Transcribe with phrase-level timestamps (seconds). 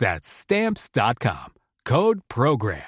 [0.00, 1.52] That's stamps.com.
[1.84, 2.78] Code program.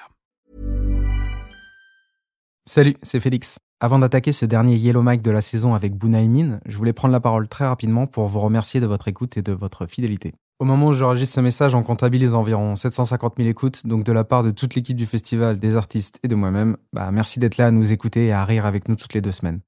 [2.67, 3.59] Salut, c'est Félix.
[3.79, 7.19] Avant d'attaquer ce dernier Yellow Mic de la saison avec Bunaimin, je voulais prendre la
[7.19, 10.33] parole très rapidement pour vous remercier de votre écoute et de votre fidélité.
[10.57, 14.23] Au moment où j'enregistre ce message, on comptabilise environ 750 000 écoutes, donc de la
[14.23, 17.67] part de toute l'équipe du festival, des artistes et de moi-même, bah merci d'être là
[17.67, 19.59] à nous écouter et à rire avec nous toutes les deux semaines.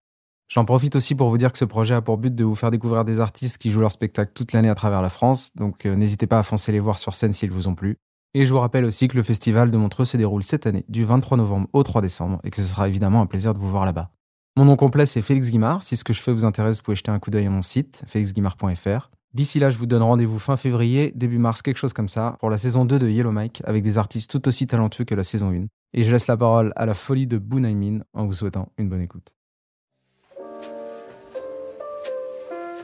[0.48, 2.70] J'en profite aussi pour vous dire que ce projet a pour but de vous faire
[2.70, 5.96] découvrir des artistes qui jouent leur spectacle toute l'année à travers la France, donc euh,
[5.96, 7.98] n'hésitez pas à foncer les voir sur scène s'ils vous ont plu.
[8.36, 11.04] Et je vous rappelle aussi que le festival de Montreux se déroule cette année, du
[11.04, 13.86] 23 novembre au 3 décembre, et que ce sera évidemment un plaisir de vous voir
[13.86, 14.12] là-bas.
[14.56, 16.96] Mon nom complet c'est Félix Guimard, si ce que je fais vous intéresse, vous pouvez
[16.96, 19.10] jeter un coup d'œil à mon site, félixguimard.fr.
[19.34, 22.50] D'ici là, je vous donne rendez-vous fin février, début mars, quelque chose comme ça, pour
[22.50, 25.52] la saison 2 de Yellow Mike, avec des artistes tout aussi talentueux que la saison
[25.52, 25.66] 1.
[25.94, 29.02] Et je laisse la parole à la folie de Bunaimin en vous souhaitant une bonne
[29.02, 29.36] écoute.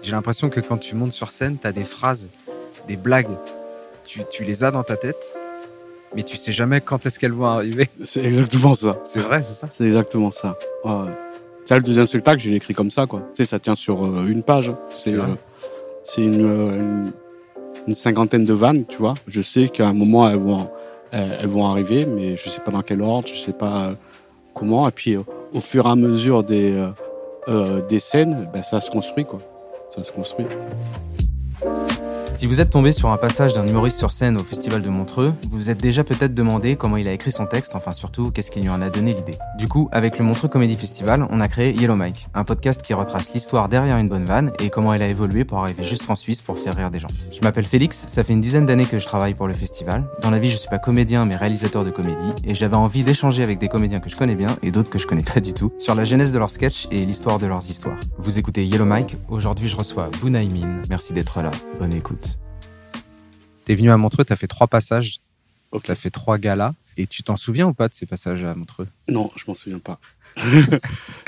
[0.02, 2.30] J'ai l'impression que quand tu montes sur scène, t'as des phrases,
[2.88, 3.28] des blagues.
[4.06, 5.38] Tu, tu les as dans ta tête,
[6.16, 7.90] mais tu sais jamais quand est-ce qu'elles vont arriver.
[8.04, 9.00] C'est exactement ça.
[9.04, 10.58] C'est vrai, c'est ça C'est exactement ça.
[10.84, 11.12] Ouais.
[11.66, 13.22] Ça, le deuxième spectacle, j'ai écrit comme ça, quoi.
[13.34, 14.72] Tu sais, ça tient sur euh, une page.
[14.96, 15.26] C'est euh,
[16.18, 17.12] une, euh, une,
[17.88, 19.14] une cinquantaine de vannes, tu vois.
[19.28, 20.70] Je sais qu'à un moment, elles vont,
[21.12, 23.94] elles, elles vont arriver, mais je sais pas dans quel ordre, je sais pas
[24.56, 24.90] comment.
[24.90, 26.74] Et puis, au fur et à mesure des,
[27.88, 29.40] des scènes, ben, ça se construit, quoi.
[29.94, 30.46] Ça se construit.
[32.34, 35.34] Si vous êtes tombé sur un passage d'un humoriste sur scène au Festival de Montreux,
[35.44, 38.50] vous vous êtes déjà peut-être demandé comment il a écrit son texte, enfin surtout qu'est-ce
[38.50, 39.38] qui lui en a donné l'idée.
[39.60, 42.96] Du coup, avec le Montreux Comedy Festival, on a créé Yellow Mike, un podcast qui
[42.96, 46.42] retrace l'histoire derrière une bonne vanne et comment elle a évolué pour arriver jusqu'en Suisse
[46.42, 47.10] pour faire rire des gens.
[47.32, 50.04] Je m'appelle Félix, ça fait une dizaine d'années que je travaille pour le festival.
[50.24, 53.44] Dans la vie, je suis pas comédien mais réalisateur de comédie et j'avais envie d'échanger
[53.44, 55.74] avec des comédiens que je connais bien et d'autres que je connais pas du tout
[55.78, 58.00] sur la genèse de leurs sketchs et l'histoire de leurs histoires.
[58.18, 60.82] Vous écoutez Yellow Mike, aujourd'hui je reçois Bunaimin.
[60.90, 62.31] Merci d'être là, bonne écoute.
[63.66, 65.20] T'es venu à Montreux, t'as fait trois passages,
[65.84, 68.88] t'as fait trois galas, et tu t'en souviens ou pas de ces passages à Montreux?
[69.08, 70.00] Non, je m'en souviens pas.
[70.38, 70.62] je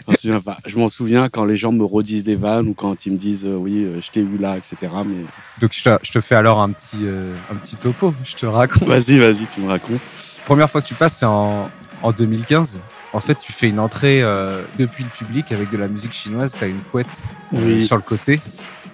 [0.08, 0.58] m'en souviens pas.
[0.66, 3.46] Je m'en souviens quand les gens me redisent des vannes ou quand ils me disent
[3.46, 4.92] euh, oui, euh, je t'ai vu là, etc.
[5.06, 5.24] Mais
[5.62, 8.46] Donc je te, je te fais alors un petit, euh, un petit topo, je te
[8.46, 8.84] raconte.
[8.88, 10.02] vas-y, vas-y, tu me racontes.
[10.46, 11.70] Première fois que tu passes, c'est en,
[12.02, 12.82] en 2015.
[13.14, 16.56] En fait, tu fais une entrée euh, depuis le public avec de la musique chinoise.
[16.58, 17.84] Tu as une couette Oui.
[17.86, 18.42] sur le côté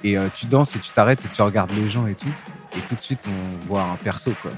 [0.03, 2.27] et tu danses et tu t'arrêtes et tu regardes les gens et tout.
[2.79, 4.31] Et tout de suite, on voit un perso.
[4.41, 4.51] Quoi.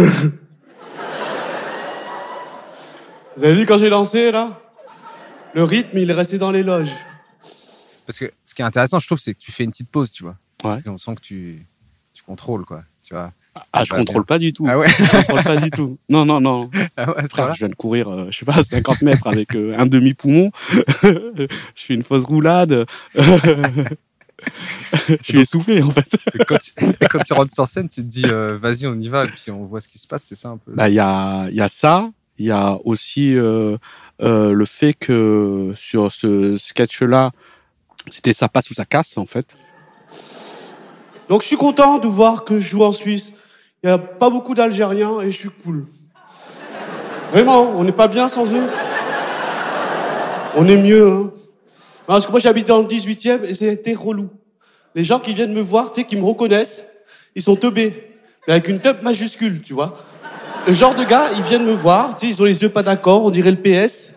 [3.38, 4.59] Vous avez vu quand j'ai lancé là?
[5.53, 6.94] Le rythme, il est resté dans les loges.
[8.07, 10.12] Parce que ce qui est intéressant, je trouve, c'est que tu fais une petite pause,
[10.12, 10.38] tu vois.
[10.63, 10.81] Ouais.
[10.88, 11.68] On sent que tu,
[12.13, 12.83] tu contrôles, quoi.
[13.03, 13.33] Tu vois.
[13.74, 14.65] Ah, je va contrôle pas du tout.
[14.69, 15.98] Ah ouais Je contrôle pas du tout.
[16.09, 16.69] Non, non, non.
[16.95, 19.27] Ah ouais, c'est Frère, vrai je viens de courir, euh, je sais pas, 50 mètres
[19.27, 20.51] avec euh, un demi-poumon.
[21.03, 22.86] je fais une fausse roulade.
[25.09, 26.18] je suis essoufflé en fait.
[26.33, 26.71] Et quand, tu,
[27.09, 29.51] quand tu rentres sur scène, tu te dis, euh, vas-y, on y va, et puis
[29.51, 30.71] on voit ce qui se passe, c'est ça un peu.
[30.74, 32.09] Bah, il y a, il y a ça.
[32.38, 33.77] Il y a aussi euh,
[34.24, 37.31] euh, le fait que sur ce sketch-là,
[38.09, 39.57] c'était ça passe ou ça casse en fait.
[41.30, 43.33] Donc je suis content de voir que je joue en Suisse.
[43.83, 45.88] Il n'y a pas beaucoup d'Algériens et je suis cool.
[47.31, 48.68] Vraiment, on n'est pas bien sans eux.
[50.56, 51.31] On est mieux, hein.
[52.06, 54.30] Parce que moi j'habite dans le 18e et c'était relou.
[54.94, 56.86] les gens qui viennent me voir, tu sais, qui me reconnaissent,
[57.36, 58.18] ils sont teubés.
[58.48, 59.98] Mais avec une teub majuscule, tu vois.
[60.68, 62.84] Le genre de gars, ils viennent me voir, tu sais, ils ont les yeux pas
[62.84, 64.13] d'accord, on dirait le PS.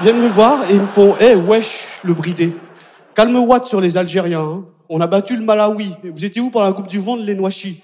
[0.00, 2.56] Ils viennent me voir et ils me font, eh, wesh, le bridé.
[3.14, 4.40] Calme Watt sur les Algériens.
[4.40, 4.64] hein.
[4.88, 5.94] On a battu le Malawi.
[6.04, 7.82] Vous étiez où pendant la Coupe du Monde, les Noachis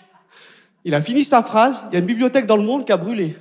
[0.84, 1.86] Il a fini sa phrase.
[1.90, 3.36] Il y a une bibliothèque dans le monde qui a brûlé.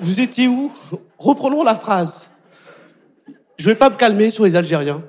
[0.00, 0.70] Vous étiez où?
[1.18, 2.30] Reprenons la phrase.
[3.56, 5.02] Je vais pas me calmer sur les Algériens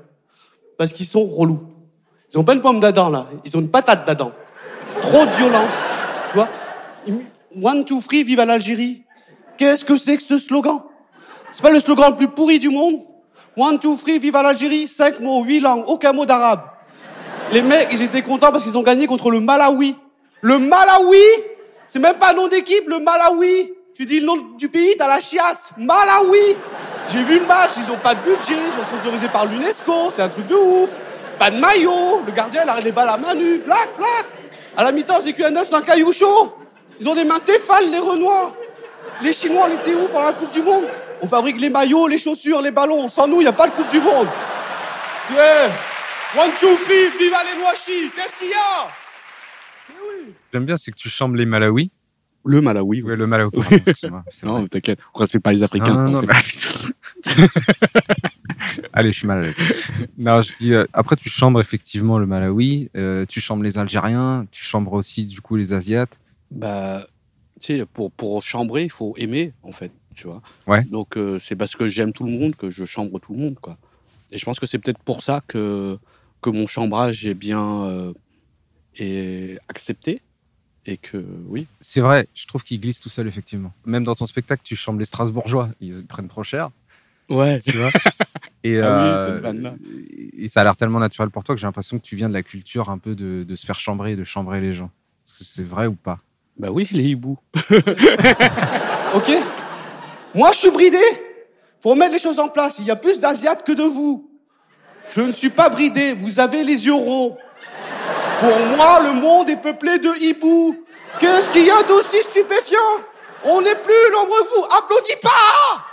[0.78, 1.62] parce qu'ils sont relous.
[2.32, 4.32] Ils ont pas une pomme d'Adam là, ils ont une patate d'Adam.
[5.02, 5.84] Trop de violence,
[6.30, 6.50] tu vois.
[7.62, 9.04] One, two, three, vive à l'Algérie.
[9.58, 10.82] Qu'est-ce que c'est que ce slogan?
[11.52, 13.02] C'est pas le slogan le plus pourri du monde?
[13.56, 14.88] One, two, three, vive à l'Algérie.
[14.88, 16.62] Cinq mots, huit langues, aucun mot d'arabe.
[17.52, 19.96] Les mecs, ils étaient contents parce qu'ils ont gagné contre le Malawi.
[20.42, 21.24] Le Malawi
[21.88, 23.72] C'est même pas nom d'équipe, le Malawi.
[23.96, 25.72] Tu dis le nom du pays, t'as la chiasse.
[25.78, 26.58] Malawi
[27.10, 30.22] J'ai vu le match, ils ont pas de budget, ils sont sponsorisés par l'UNESCO, c'est
[30.22, 30.90] un truc de ouf.
[31.40, 34.26] Pas de maillot, le gardien il arrête les balles à main nue, black, black.
[34.76, 36.56] À la mi-temps, c'est qu'un 9 c'est un caillou chaud.
[37.00, 38.54] Ils ont des mains téfales, les Renois.
[39.22, 40.86] Les Chinois, on était où pendant la Coupe du Monde?
[41.22, 43.08] On fabrique les maillots, les chaussures, les ballons.
[43.08, 44.28] Sans nous, il n'y a pas de Coupe du Monde.
[45.34, 45.70] Yeah
[46.38, 48.90] One, two, three, viva les Noachis Qu'est-ce qu'il y a?
[50.52, 51.92] J'aime bien, c'est que tu chambres les Malawi.
[52.46, 54.24] Le Malawi, Ouais, le Malawi, pardon, excuse-moi.
[54.44, 55.94] Non, t'inquiète, on respecte pas les Africains.
[55.94, 57.34] Non, non, non, mais-
[58.94, 59.58] Allez, je suis mal à l'aise.
[60.18, 64.46] Non, je dis, euh, après, tu chambres effectivement le Malawi, euh, tu chambres les Algériens,
[64.52, 66.20] tu chambres aussi, du coup, les Asiates.
[66.52, 67.02] Bah,
[67.60, 70.42] tu sais, pour, pour chambrer, il faut aimer, en fait, tu vois.
[70.68, 70.84] Ouais.
[70.86, 73.56] Donc, euh, c'est parce que j'aime tout le monde que je chambre tout le monde,
[73.60, 73.78] quoi.
[74.32, 75.98] Et je pense que c'est peut-être pour ça que,
[76.46, 78.14] que mon chambrage est bien euh,
[78.98, 80.22] est accepté.
[80.86, 81.66] Et que, oui.
[81.82, 83.74] C'est vrai, je trouve qu'ils glissent tout seul, effectivement.
[83.86, 86.70] Même dans ton spectacle, tu chambres les Strasbourgeois, ils prennent trop cher,
[87.28, 87.60] Ouais.
[87.60, 87.90] tu vois.
[88.64, 89.72] Et, Ah oui, euh,
[90.38, 92.34] et ça a l'air tellement naturel pour toi que j'ai l'impression que tu viens de
[92.34, 94.90] la culture un peu de, de se faire chambrer et de chambrer les gens.
[95.28, 96.18] Est-ce que c'est vrai ou pas?
[96.58, 97.38] Bah oui, les hiboux.
[99.16, 99.32] Ok
[100.34, 100.98] Moi, je suis bridé.
[101.82, 102.78] Faut remettre les choses en place.
[102.80, 104.30] Il y a plus d'Asiates que de vous.
[105.14, 106.14] Je ne suis pas bridé.
[106.14, 107.38] Vous avez les yeux ronds.
[108.40, 110.76] Pour moi, le monde est peuplé de hiboux.
[111.20, 112.78] Qu'est-ce qu'il y a d'aussi stupéfiant?
[113.46, 114.66] On n'est plus nombreux que vous.
[114.78, 115.86] Applaudis pas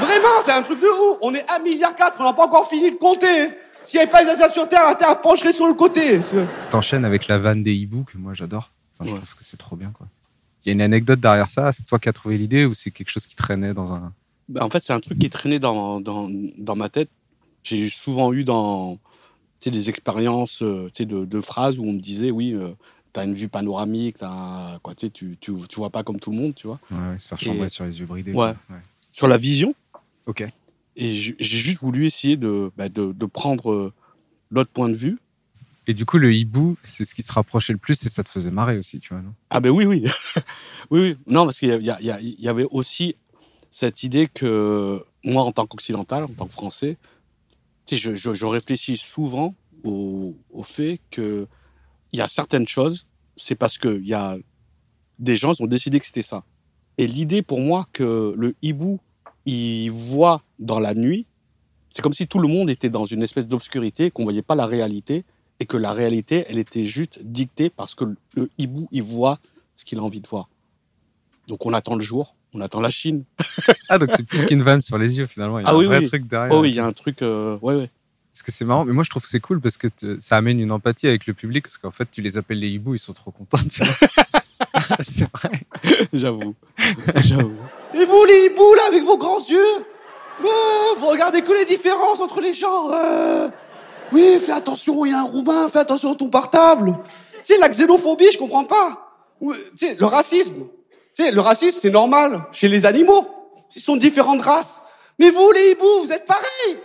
[0.00, 1.18] Vraiment, c'est un truc de ouf.
[1.22, 3.50] On est 1,4 milliard, on n'a pas encore fini de compter.
[3.84, 6.20] S'il n'y avait pas les Asiates sur Terre, la Terre pencherait sur le côté.
[6.70, 8.70] T'enchaînes avec la vanne des hiboux que moi j'adore.
[8.94, 9.16] Enfin, je Ouais.
[9.20, 10.06] trouve que c'est trop bien, quoi.
[10.64, 11.72] Il y a une anecdote derrière ça.
[11.72, 14.12] C'est toi qui as trouvé l'idée ou c'est quelque chose qui traînait dans un.
[14.48, 17.08] Bah, en fait, c'est un truc qui traînait dans, dans, dans ma tête.
[17.64, 18.98] J'ai souvent eu dans,
[19.64, 22.56] des expériences euh, de, de phrases où on me disait, oui,
[23.12, 26.54] tu as une vue panoramique, t'as- quoi, tu, tu, vois pas comme tout le monde,
[26.54, 26.78] tu vois.
[26.90, 28.34] Ouais, ouais, se faire chambrer sur les yeux bridés.
[28.34, 28.54] Ouais.
[29.12, 29.74] Sur la vision,
[30.26, 30.44] Ok.
[30.96, 33.92] et j'ai juste voulu essayer de, bah, de, de prendre euh,
[34.50, 35.18] l'autre point de vue.
[35.86, 38.28] Et du coup, le hibou, c'est ce qui se rapprochait le plus et ça te
[38.28, 39.34] faisait marrer aussi, tu vois, non?
[39.50, 40.04] Ah ben oui, oui.
[40.90, 41.16] oui, oui.
[41.26, 43.16] Non, parce qu'il y, avait aussi
[43.70, 46.96] cette idée que moi, en tant qu'occidental, en tant que français,
[47.90, 51.46] je, réfléchis souvent au, au fait qu'il
[52.12, 54.36] y a certaines choses, c'est parce qu'il y a
[55.18, 56.44] des gens qui ont décidé que c'était ça.
[56.98, 59.00] Et l'idée pour moi que le hibou,
[59.46, 61.26] il voit dans la nuit,
[61.90, 64.66] c'est comme si tout le monde était dans une espèce d'obscurité, qu'on voyait pas la
[64.66, 65.24] réalité,
[65.60, 68.04] et que la réalité, elle était juste dictée parce que
[68.34, 69.38] le hibou, il voit
[69.76, 70.48] ce qu'il a envie de voir.
[71.46, 73.24] Donc on attend le jour, on attend la Chine.
[73.90, 75.58] Ah, donc c'est plus qu'une vanne sur les yeux finalement.
[75.58, 76.08] Il y a Ah un oui, vrai oui.
[76.08, 76.52] truc derrière.
[76.54, 77.20] Oh oui, il y a un truc...
[77.22, 77.90] euh, ouais, ouais.
[78.32, 80.36] Parce que c'est marrant, mais moi je trouve que c'est cool parce que te- ça
[80.36, 82.98] amène une empathie avec le public parce qu'en fait tu les appelles les hiboux, ils
[82.98, 83.58] sont trop contents.
[83.70, 83.94] Tu vois
[85.00, 85.60] c'est vrai.
[86.12, 86.54] J'avoue.
[87.16, 87.54] J'avoue.
[87.94, 89.84] Et vous, les hiboux, là, avec vos grands yeux?
[90.42, 90.48] Bah,
[90.98, 92.90] Vous regardez que les différences entre les gens.
[92.92, 93.48] euh.
[94.12, 96.96] Oui, fais attention, il y a un Roumain, fais attention à ton portable.
[97.44, 99.16] Tu sais, la xénophobie, je comprends pas.
[99.40, 100.64] Ou, Tu sais, le racisme.
[101.16, 103.26] Tu sais, le racisme, c'est normal chez les animaux.
[103.76, 104.82] Ils sont différentes races.
[105.18, 106.78] Mais vous, les hiboux, vous êtes pareils.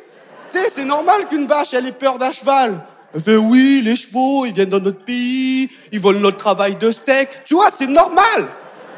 [0.51, 2.85] Tu sais, c'est normal qu'une vache, elle ait peur d'un cheval.
[3.13, 6.91] Elle fait oui, les chevaux, ils viennent dans notre pays, ils volent notre travail de
[6.91, 7.43] steak.
[7.45, 8.47] Tu vois, c'est normal.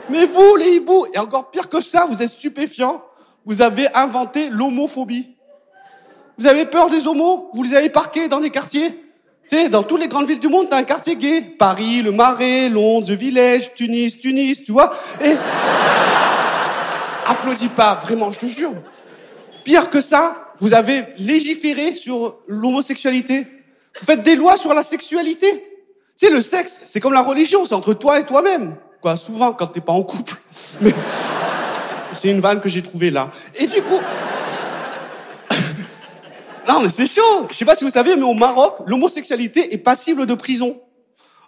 [0.09, 3.01] Mais vous, les hiboux, et encore pire que ça, vous êtes stupéfiants.
[3.45, 5.37] Vous avez inventé l'homophobie.
[6.37, 7.49] Vous avez peur des homos?
[7.53, 9.01] Vous les avez parqués dans des quartiers?
[9.49, 11.41] Tu sais, dans toutes les grandes villes du monde, t'as un quartier gay.
[11.41, 14.93] Paris, le Marais, Londres, The Village, Tunis, Tunis, tu vois.
[15.21, 15.33] Et...
[17.25, 18.73] Applaudis pas, vraiment, je te jure.
[19.63, 23.47] Pire que ça, vous avez légiféré sur l'homosexualité.
[23.99, 25.51] Vous faites des lois sur la sexualité.
[26.17, 28.75] Tu sais, le sexe, c'est comme la religion, c'est entre toi et toi-même.
[29.01, 30.35] Quoi, souvent, quand t'es pas en couple.
[30.81, 30.93] Mais
[32.13, 33.29] c'est une vanne que j'ai trouvée là.
[33.55, 33.99] Et du coup,
[36.67, 37.47] Non, mais c'est chaud.
[37.49, 40.79] Je sais pas si vous savez, mais au Maroc, l'homosexualité est passible de prison.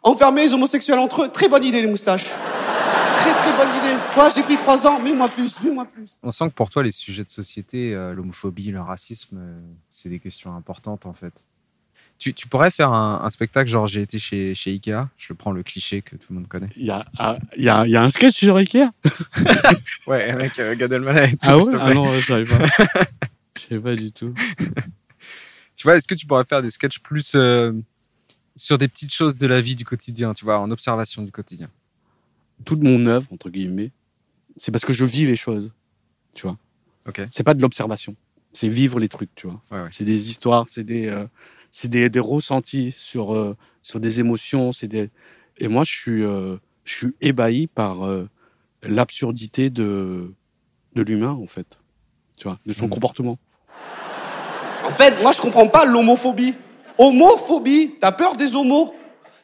[0.02, 2.26] Enfermer les homosexuels entre eux, très bonne idée les moustaches.
[2.26, 3.96] Très très bonne idée.
[4.14, 6.18] Quoi, j'ai pris trois ans, mets-moi plus, mets-moi plus.
[6.24, 10.10] On sent que pour toi, les sujets de société, euh, l'homophobie, le racisme, euh, c'est
[10.10, 11.46] des questions importantes en fait.
[12.20, 15.52] Tu, tu pourrais faire un, un spectacle genre j'ai été chez, chez Ikea, je prends
[15.52, 16.70] le cliché que tout le monde connaît.
[16.76, 17.06] Il y a,
[17.56, 18.92] il y, a, il y a un sketch sur Ikea?
[20.08, 21.64] Ouais, avec euh, Gad Elmaleh et tout, Ah ouais?
[21.80, 22.66] Ah non, je savais pas.
[23.58, 24.34] Je savais pas du tout.
[25.76, 27.74] Tu vois, est-ce que tu pourrais faire des sketchs plus euh,
[28.56, 31.70] sur des petites choses de la vie du quotidien, tu vois, en observation du quotidien?
[32.66, 33.92] Toute mon œuvre, entre guillemets,
[34.56, 35.74] c'est parce que je vis les choses.
[36.34, 36.58] Tu vois
[37.08, 37.22] Ok.
[37.32, 38.16] C'est pas de l'observation.
[38.54, 39.62] C'est vivre les trucs, tu vois.
[39.72, 39.90] Ouais, ouais.
[39.92, 41.26] C'est des histoires, c'est des, euh,
[41.72, 44.72] c'est des, des ressentis sur, euh, sur des émotions.
[44.72, 45.10] C'est des...
[45.58, 47.98] Et moi, je suis, je suis ébahi par
[48.84, 50.34] l'absurdité de,
[50.96, 51.80] de l'humain, en fait.
[52.38, 52.92] Tu vois, de son Mhm.
[52.92, 53.40] comportement.
[54.86, 56.56] En fait, moi, je comprends pas l'homophobie.
[56.98, 58.94] Homophobie, t'as peur des homos.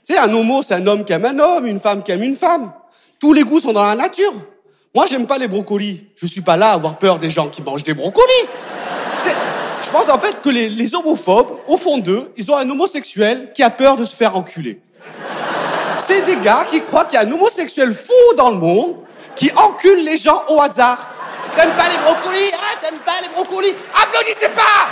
[0.05, 2.23] Tu sais, un homo, c'est un homme qui aime un homme, une femme qui aime
[2.23, 2.71] une femme.
[3.19, 4.33] Tous les goûts sont dans la nature.
[4.93, 6.07] Moi, j'aime pas les brocolis.
[6.15, 8.47] Je suis pas là à avoir peur des gens qui mangent des brocolis.
[9.21, 9.35] Tu sais,
[9.83, 13.51] je pense en fait que les, les homophobes, au fond d'eux, ils ont un homosexuel
[13.53, 14.81] qui a peur de se faire enculer.
[15.97, 18.95] C'est des gars qui croient qu'il y a un homosexuel fou dans le monde
[19.35, 21.11] qui encule les gens au hasard.
[21.55, 24.89] T'aimes pas les brocolis Ah, t'aimes pas les brocolis Applaudissez pas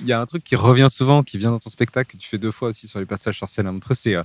[0.00, 2.28] Il y a un truc qui revient souvent, qui vient dans ton spectacle, que tu
[2.28, 4.22] fais deux fois aussi sur les passages sur scène à Montreux, c'est euh,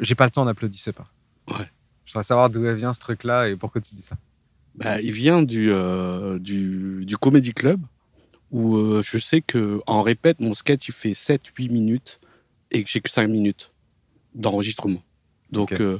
[0.00, 1.06] J'ai pas le temps, n'applaudissez pas.
[1.48, 1.70] Ouais.
[2.04, 4.16] Je voudrais savoir d'où vient ce truc-là et pourquoi tu dis ça.
[4.74, 7.80] Bah, il vient du, euh, du, du Comedy Club
[8.50, 12.20] où euh, je sais que en répète, mon sketch il fait 7-8 minutes
[12.70, 13.72] et que j'ai que 5 minutes
[14.34, 15.02] d'enregistrement.
[15.50, 15.98] Donc euh,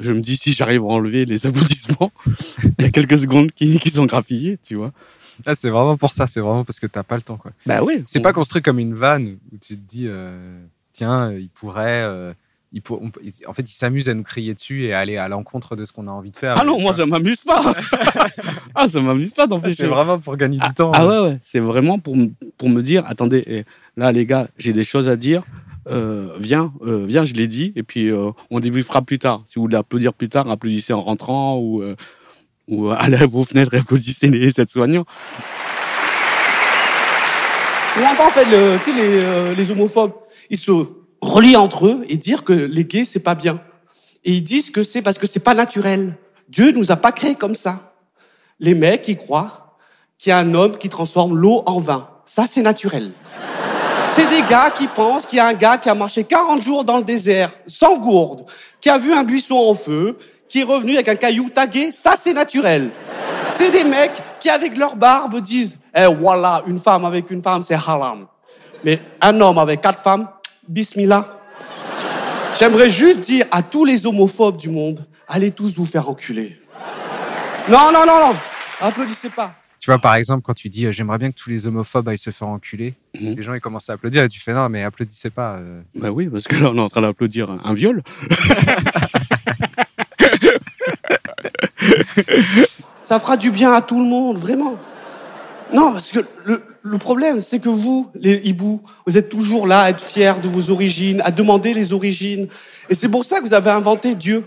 [0.00, 2.12] je me dis si j'arrive à enlever les applaudissements,
[2.78, 4.92] il y a quelques secondes qui, qui sont graphillées, tu vois.
[5.46, 7.36] Là, c'est vraiment pour ça, c'est vraiment parce que t'as pas le temps.
[7.38, 7.52] quoi.
[7.66, 8.02] Bah oui.
[8.06, 10.60] C'est pas construit comme une vanne où tu te dis euh,
[10.92, 12.02] Tiens, il pourrait.
[12.04, 12.32] euh,
[12.72, 13.10] il pour- on
[13.48, 15.92] en fait, il s'amuse à nous crier dessus et à aller à l'encontre de ce
[15.92, 16.56] qu'on a envie de faire.
[16.58, 16.94] Ah non, moi vois.
[16.94, 17.74] ça m'amuse pas.
[18.74, 19.76] ah ça m'amuse pas Ah, d'empêcher.
[19.76, 20.92] c'est vraiment pour gagner Ah, du temps.
[20.94, 21.38] ah ouais, ouais.
[21.42, 22.16] C'est vraiment pour,
[22.58, 23.64] pour me dire, attendez, eh,
[23.96, 25.42] là les gars, j'ai des choses à dire.
[25.88, 29.42] Euh, viens, euh, viens, je l'ai dit, et puis euh, on débriefera plus tard.
[29.46, 31.96] Si vous voulez applaudir plus tard, applaudissez en rentrant ou, euh,
[32.68, 35.06] ou euh, allez à vos fenêtres et applaudissez les aides-soignants.
[37.96, 40.12] Je comprends en fait le, tu sais, les, les homophobes.
[40.48, 40.72] Ils se
[41.20, 43.60] relient entre eux et dire que les gays c'est pas bien.
[44.24, 46.16] Et ils disent que c'est parce que c'est pas naturel.
[46.48, 47.94] Dieu nous a pas créés comme ça.
[48.58, 49.76] Les mecs ils croient
[50.18, 52.08] qu'il y a un homme qui transforme l'eau en vin.
[52.26, 53.10] Ça c'est naturel.
[54.12, 56.84] C'est des gars qui pensent qu'il y a un gars qui a marché 40 jours
[56.84, 58.44] dans le désert, sans gourde,
[58.80, 61.92] qui a vu un buisson en feu, qui est revenu avec un caillou tagué.
[61.92, 62.90] Ça c'est naturel.
[63.46, 67.62] C'est des mecs qui, avec leur barbe, disent Eh voilà, une femme avec une femme,
[67.62, 68.26] c'est haram.
[68.82, 70.28] Mais un homme avec quatre femmes,
[70.66, 71.28] bismillah.
[72.58, 76.60] J'aimerais juste dire à tous les homophobes du monde Allez tous vous faire enculer.
[77.68, 78.34] Non, non, non, non
[78.80, 79.52] Applaudissez pas.
[79.80, 82.18] Tu vois, par exemple, quand tu dis euh, J'aimerais bien que tous les homophobes aillent
[82.18, 83.34] se faire enculer, Mhm.
[83.36, 85.54] les gens ils commencent à applaudir et tu fais Non, mais applaudissez pas.
[85.56, 85.80] euh.
[85.94, 88.02] Bah oui, parce que là on est en train d'applaudir un, un viol.
[93.02, 94.76] Ça fera du bien à tout le monde, vraiment.
[95.72, 99.80] Non, parce que le, le problème, c'est que vous, les hiboux, vous êtes toujours là
[99.82, 102.48] à être fiers de vos origines, à demander les origines.
[102.88, 104.44] Et c'est pour ça que vous avez inventé Dieu.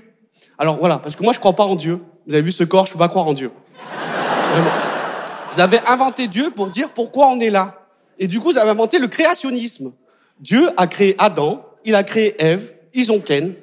[0.58, 2.00] Alors voilà, parce que moi je crois pas en Dieu.
[2.28, 3.52] Vous avez vu ce corps, je peux pas croire en Dieu.
[4.54, 4.72] Vraiment.
[5.54, 7.86] Vous avez inventé Dieu pour dire pourquoi on est là.
[8.18, 9.94] Et du coup, vous avez inventé le créationnisme.
[10.40, 13.54] Dieu a créé Adam, il a créé Ève, ils ont Ken.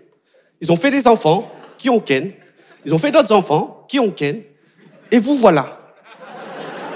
[0.61, 2.33] Ils ont fait des enfants qui ont Ken.
[2.85, 4.41] Ils ont fait d'autres enfants qui ont Ken.
[5.11, 5.81] Et vous voilà.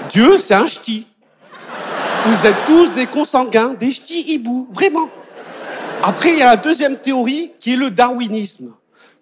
[0.09, 1.07] Dieu, c'est un ch'ti.
[2.25, 5.09] Vous êtes tous des consanguins, des ch'tis hiboux, vraiment.
[6.03, 8.73] Après, il y a la deuxième théorie qui est le darwinisme.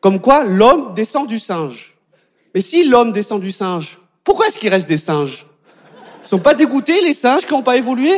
[0.01, 1.95] Comme quoi, l'homme descend du singe.
[2.53, 5.47] Mais si l'homme descend du singe, pourquoi est-ce qu'il reste des singes?
[6.23, 8.11] Ils sont pas dégoûtés, les singes, qui n'ont pas évolué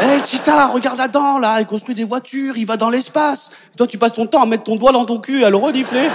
[0.00, 3.50] Hé, Chita, regarde Adam, là, il construit des voitures, il va dans l'espace.
[3.76, 5.56] Toi, tu passes ton temps à mettre ton doigt dans ton cul et à le
[5.56, 6.08] renifler.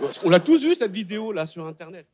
[0.00, 2.06] Parce qu'on l'a tous vu, cette vidéo, là, sur Internet.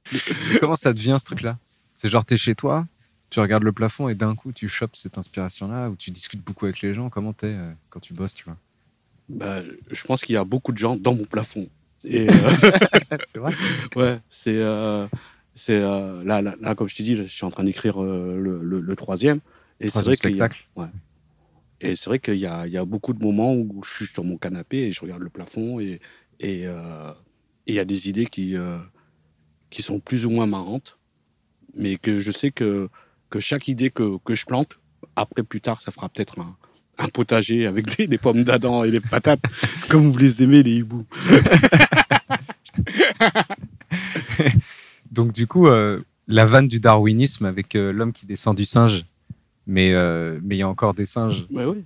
[0.60, 1.56] Comment ça devient ce truc-là?
[1.94, 2.86] C'est genre, t'es chez toi,
[3.30, 6.66] tu regardes le plafond et d'un coup, tu chopes cette inspiration-là ou tu discutes beaucoup
[6.66, 7.08] avec les gens.
[7.08, 8.56] Comment t'es euh, quand tu bosses, tu vois?
[9.28, 9.56] Bah,
[9.90, 11.66] je pense qu'il y a beaucoup de gens dans mon plafond.
[12.06, 12.28] Euh,
[13.26, 13.52] C'est vrai?
[13.96, 15.08] Ouais, c'est euh,
[15.58, 18.38] c'est euh, là, là, là, comme je t'ai dit, je suis en train d'écrire euh,
[18.40, 19.40] le, le- le troisième.
[19.80, 20.64] Et c'est vrai qu'il y a- spectacle.
[20.76, 20.86] ouais.
[21.80, 24.06] Et c'est vrai qu'il y a, il y a beaucoup de moments où je suis
[24.06, 26.00] sur mon canapé et je regarde le plafond et
[26.40, 27.12] et euh,
[27.66, 28.56] il y a des idées qui
[29.70, 30.98] qui sont plus ou moins marrantes,
[31.76, 32.88] mais que je sais que,
[33.30, 34.78] que chaque idée que, que je plante,
[35.14, 36.56] après, plus tard, ça fera peut-être un,
[36.98, 39.42] un potager avec des, des pommes d'Adam et des patates,
[39.90, 41.04] comme vous les aimez, les hiboux.
[45.18, 49.04] Donc, du coup, euh, la vanne du darwinisme avec euh, l'homme qui descend du singe,
[49.66, 51.44] mais euh, mais il y a encore des singes.
[51.50, 51.82] Ouais, oui.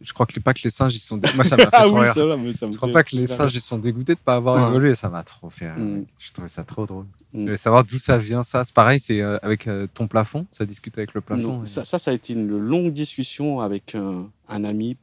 [0.00, 1.16] Je crois que pas que les singes, ils sont.
[1.16, 2.14] dé- Moi, ça m'a fait Ah trop oui, rire.
[2.14, 4.14] ça va, mais ça me Je crois fait- pas que les singes, ils sont dégoûtés
[4.14, 4.68] de pas avoir Ouais.
[4.70, 4.94] évolué.
[4.94, 5.70] Ça m'a trop fait.
[5.70, 6.04] Mm.
[6.20, 7.04] J'ai trouvé ça trop drôle.
[7.32, 7.38] Mm.
[7.38, 8.64] Je voulais savoir d'où ça vient, ça.
[8.64, 10.46] C'est pareil, c'est avec ton plafond.
[10.52, 11.42] Ça discute avec le plafond.
[11.58, 14.96] Non, et- ça, ça, ça a été une longue discussion avec un, ami,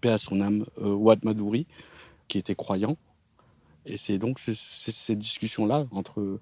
[0.00, 1.66] paix à son âme, Ouad Madouri,
[2.28, 2.96] qui était croyant.
[3.86, 6.38] Et c'est donc c'est cette discussion-là entre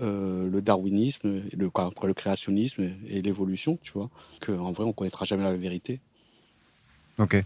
[0.00, 1.70] euh, le darwinisme, et le,
[2.02, 4.10] le créationnisme et, et l'évolution, tu vois,
[4.40, 6.00] qu'en vrai, on connaîtra jamais la vérité.
[7.18, 7.42] Ok.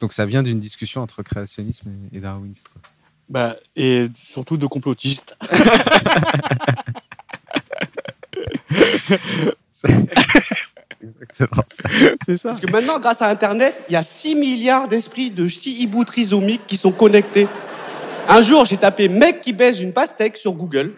[0.00, 2.68] Donc ça vient d'une discussion entre créationnisme et, et darwiniste.
[2.68, 2.80] quoi.
[3.28, 5.36] Bah, et surtout de complotistes.
[11.02, 11.82] Exactement ça.
[12.24, 12.48] c'est ça.
[12.50, 16.66] Parce que maintenant, grâce à Internet, il y a 6 milliards d'esprits de hibou trisomiques
[16.66, 17.48] qui sont connectés.
[18.28, 20.94] Un jour, j'ai tapé mec qui baise une pastèque sur Google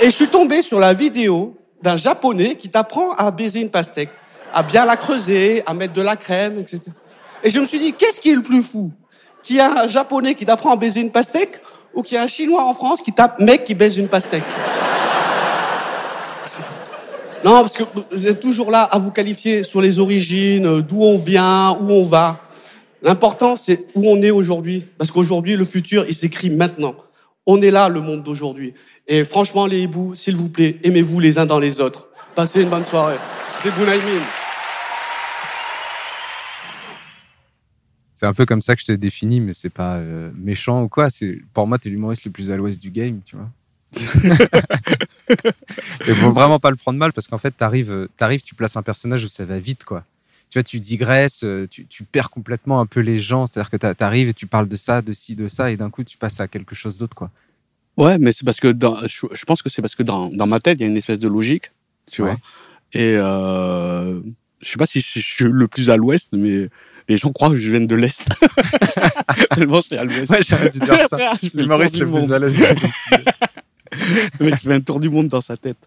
[0.00, 4.10] et je suis tombé sur la vidéo d'un japonais qui t'apprend à baiser une pastèque,
[4.52, 6.82] à bien la creuser, à mettre de la crème, etc.
[7.42, 8.92] Et je me suis dit, qu'est-ce qui est le plus fou?
[9.42, 11.60] Qu'il y a un japonais qui t'apprend à baiser une pastèque
[11.94, 14.44] ou qu'il y a un chinois en France qui tape mec qui baise une pastèque?
[17.42, 21.02] Non, parce que vous êtes toujours là à vous qualifier sur les origines, euh, d'où
[21.02, 22.38] on vient, où on va.
[23.02, 24.86] L'important, c'est où on est aujourd'hui.
[24.98, 26.94] Parce qu'aujourd'hui, le futur, il s'écrit maintenant.
[27.46, 28.74] On est là, le monde d'aujourd'hui.
[29.12, 32.06] Et franchement, les hiboux, s'il vous plaît, aimez-vous les uns dans les autres.
[32.36, 33.18] Passez une bonne soirée.
[33.48, 34.22] C'était Bounaïmin.
[38.14, 40.88] C'est un peu comme ça que je t'ai défini, mais c'est pas euh, méchant ou
[40.88, 41.10] quoi.
[41.10, 43.50] C'est pour moi, t'es l'humoriste le plus à l'ouest du game, tu vois.
[46.06, 48.76] Il faut vraiment pas le prendre mal parce qu'en fait, t'arrives, euh, t'arrives, tu places
[48.76, 50.04] un personnage où ça va vite, quoi.
[50.50, 53.48] Tu vois, tu digresses, euh, tu, tu perds complètement un peu les gens.
[53.48, 56.04] C'est-à-dire que t'arrives et tu parles de ça, de ci, de ça, et d'un coup,
[56.04, 57.32] tu passes à quelque chose d'autre, quoi.
[58.00, 60.46] Ouais, mais c'est parce que dans, je, je pense que c'est parce que dans, dans
[60.46, 61.70] ma tête, il y a une espèce de logique,
[62.10, 62.30] tu Ouais.
[62.30, 62.38] vois.
[62.92, 64.20] Et euh,
[64.60, 66.68] je sais pas si je, je suis le plus à l'ouest, mais
[67.08, 68.26] les gens croient que je viens de l'est.
[69.54, 70.30] Tellement je suis à l'ouest.
[70.30, 71.18] Ouais, j'aurais dû dire ça.
[71.54, 72.58] L'humoriste le du plus à l'est.
[74.38, 75.78] Le mec, fait un tour du monde dans sa tête.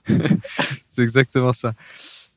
[0.87, 1.73] C'est exactement ça.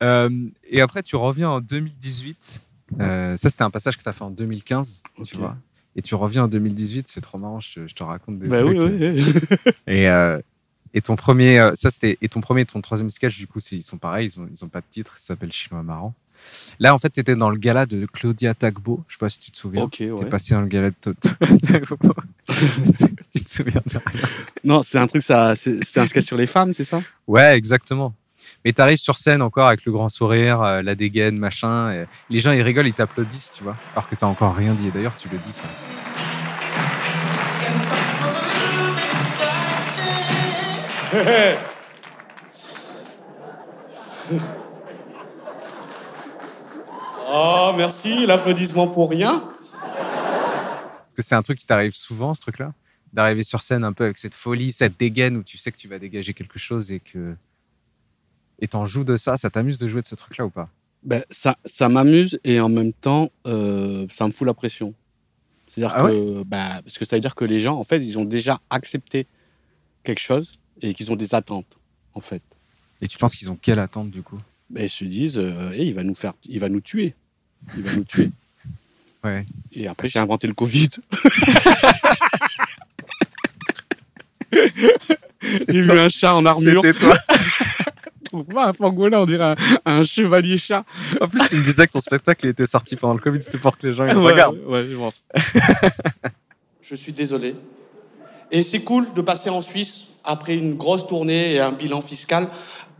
[0.01, 0.29] Euh,
[0.69, 2.61] et après, tu reviens en 2018.
[3.01, 5.27] Euh, ça, c'était un passage que tu as fait en 2015, Ok.
[5.27, 5.57] tu vois.
[5.97, 8.61] Et tu reviens en 2018, c'est trop marrant, je, te- je te raconte des Bah
[8.61, 8.77] trucs.
[8.77, 9.71] oui, oui, oui.
[9.87, 10.39] Et, euh,
[10.93, 13.83] et ton premier, euh, ça c'était, et ton premier ton troisième sketch, du coup, ils
[13.83, 16.13] sont pareils, ils ont, ils ont pas de titre, ça s'appelle Chinois Marrant.
[16.79, 19.39] Là, en fait, tu étais dans le gala de Claudia Tagbo, je sais pas si
[19.39, 19.83] tu te souviens.
[19.83, 20.29] Ok, T'es ouais.
[20.29, 20.95] passé dans le gala de
[21.67, 21.97] Tagbo.
[23.33, 24.27] tu te souviens de rien.
[24.63, 27.01] Non, c'est un truc, ça, c'est- un sketch sur les femmes, c'est ça?
[27.27, 28.13] Ouais, exactement.
[28.67, 31.89] Mais tu arrives sur scène encore avec le grand sourire, euh, la dégaine, machin.
[31.93, 33.77] et les gens, ils rigolent, ils t'applaudissent, tu vois.
[33.93, 34.89] Alors que t'as encore rien dit.
[34.89, 35.63] Et d'ailleurs, tu le dis, ça.
[47.29, 49.49] Oh, merci, l'applaudissement pour rien.
[49.81, 52.73] Parce que c'est un truc qui t'arrive souvent, ce truc-là?
[53.13, 55.87] D'arriver sur scène un peu avec cette folie, cette dégaine où tu sais que tu
[55.87, 57.37] vas dégager quelque chose et que.
[58.59, 59.37] Et t'en joues de ça.
[59.37, 60.69] Ça t'amuse de jouer de ce truc-là ou pas?
[61.03, 64.93] Ben, Ça, ça m'amuse et en même temps, euh, ça me fout la pression.
[65.69, 68.17] C'est-à-dire Ah que, bah, parce que ça veut dire que les gens, en fait, ils
[68.17, 69.27] ont déjà accepté
[70.03, 71.77] quelque chose et qu'ils ont des attentes,
[72.13, 72.41] en fait.
[73.01, 74.39] Et tu penses qu'ils ont quelle attente, du coup?
[74.69, 77.13] Ben, ils se disent, euh, Eh, il va nous faire, il va nous tuer,
[77.75, 78.31] il va nous tuer.
[79.23, 79.45] Ouais.
[79.73, 80.89] Et après, j'ai inventé le Covid.
[85.41, 86.81] J'ai vu un chat en armure.
[86.81, 87.15] C'était toi.
[88.57, 90.83] Pas un pangolin, on dirait un, un chevalier chat.
[91.21, 93.39] En plus, tu me disais que ton spectacle il était sorti pendant le Covid.
[93.39, 94.57] C'était pour que les gens ils Ouais, regardent.
[94.67, 95.23] ouais, je pense.
[96.81, 97.53] Je suis désolé.
[98.51, 102.47] Et c'est cool de passer en Suisse après une grosse tournée et un bilan fiscal.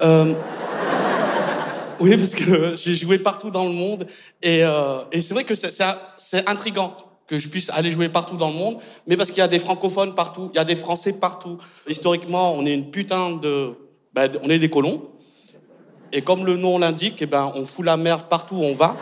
[0.04, 0.34] Euh,
[2.00, 4.06] Oui, parce que j'ai joué partout dans le monde.
[4.44, 8.50] Et, euh, et c'est vrai que c'est- intriguant que je puisse aller jouer partout dans
[8.50, 11.14] le monde, mais parce qu'il y a des francophones partout, il y a des Français
[11.14, 11.58] partout.
[11.88, 13.72] Historiquement, on est une putain de...
[14.14, 15.10] ben, on est des colons.
[16.14, 18.96] Et comme le nom l'indique, eh ben, on fout la merde partout où on va.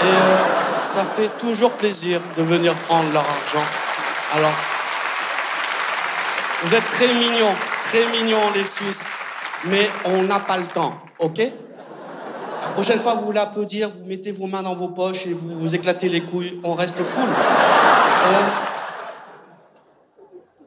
[0.00, 0.36] Et euh,
[0.82, 3.64] ça fait toujours plaisir de venir prendre leur argent.
[4.34, 4.52] Alors,
[6.64, 9.06] vous êtes très mignons, très mignons les Suisses,
[9.66, 11.40] mais on n'a pas le temps, ok?
[12.74, 15.74] Prochaine fois, vous voulez applaudir, vous mettez vos mains dans vos poches et vous, vous
[15.74, 17.28] éclatez les couilles, on reste cool.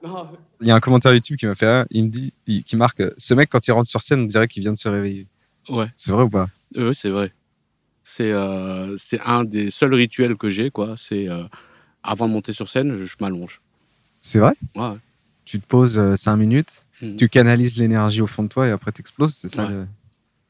[0.03, 0.23] Euh,
[0.61, 1.85] Il y a un commentaire YouTube qui m'a fait.
[1.89, 2.31] Il me dit,
[2.63, 4.87] qui marque ce mec quand il rentre sur scène, on dirait qu'il vient de se
[4.87, 5.27] réveiller.
[5.69, 6.49] Ouais, C'est vrai ou pas?
[6.77, 7.33] Euh, c'est vrai.
[8.03, 10.95] C'est euh, c'est un des seuls rituels que j'ai, quoi.
[10.97, 11.43] C'est euh,
[12.03, 13.61] avant de monter sur scène, je, m'allonge.
[14.21, 14.53] C'est vrai?
[14.75, 14.95] Ouais.
[15.45, 17.15] Tu te poses 5 minutes, Mhm.
[17.15, 19.71] tu canalises l'énergie au fond de toi et après t'exploses, c'est ça Ouais.
[19.73, 19.87] le-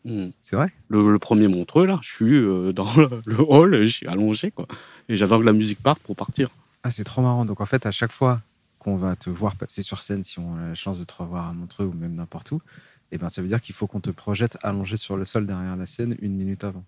[0.06, 0.32] Mhm.
[0.42, 0.72] C'est vrai?
[0.88, 4.52] Le, le premier montreux, là, je suis euh, dans le, le hall, je suis allongé,
[4.52, 4.66] quoi.
[5.10, 6.50] Et j'attends que la musique parte pour partir.
[6.84, 7.44] Ah, c'est trop marrant.
[7.44, 8.42] Donc en fait, à chaque fois
[8.80, 11.48] qu'on va te voir passer sur scène, si on a la chance de te revoir
[11.48, 12.62] à Montreux ou même n'importe où,
[13.12, 15.76] eh ben, ça veut dire qu'il faut qu'on te projette allongé sur le sol derrière
[15.76, 16.84] la scène une minute avant.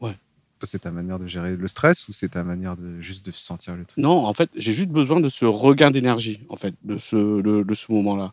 [0.00, 0.16] Ouais.
[0.62, 3.76] C'est ta manière de gérer le stress ou c'est ta manière de juste de sentir
[3.76, 4.02] le truc?
[4.02, 7.62] Non, en fait, j'ai juste besoin de ce regain d'énergie, en fait, de ce, de,
[7.62, 8.32] de ce moment-là.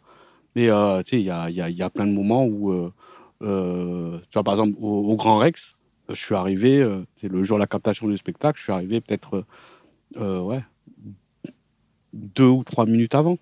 [0.55, 2.71] Mais euh, tu sais, il y a, y, a, y a plein de moments où,
[2.71, 2.93] euh,
[3.41, 5.75] euh, tu vois, par exemple, au, au Grand Rex,
[6.09, 9.45] je suis arrivé, c'est le jour de la captation du spectacle, je suis arrivé peut-être,
[10.17, 10.63] ouais,
[12.13, 13.37] deux ou trois minutes avant.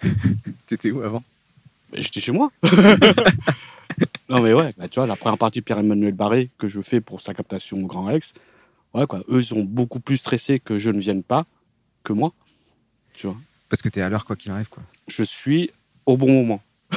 [0.66, 1.22] T'étais où avant?
[1.94, 2.50] J'étais chez moi.
[4.28, 7.00] non, mais ouais, bah, tu vois, la première partie de Pierre-Emmanuel Barré que je fais
[7.00, 8.32] pour sa captation au Grand Rex,
[8.94, 11.44] ouais, quoi, eux, ils sont beaucoup plus stressés que je ne vienne pas
[12.02, 12.32] que moi.
[13.14, 13.36] Tu vois,
[13.68, 14.68] Parce que t'es à l'heure quoi qu'il arrive.
[14.68, 14.82] Quoi.
[15.08, 15.70] je suis
[16.06, 16.62] au bon moment.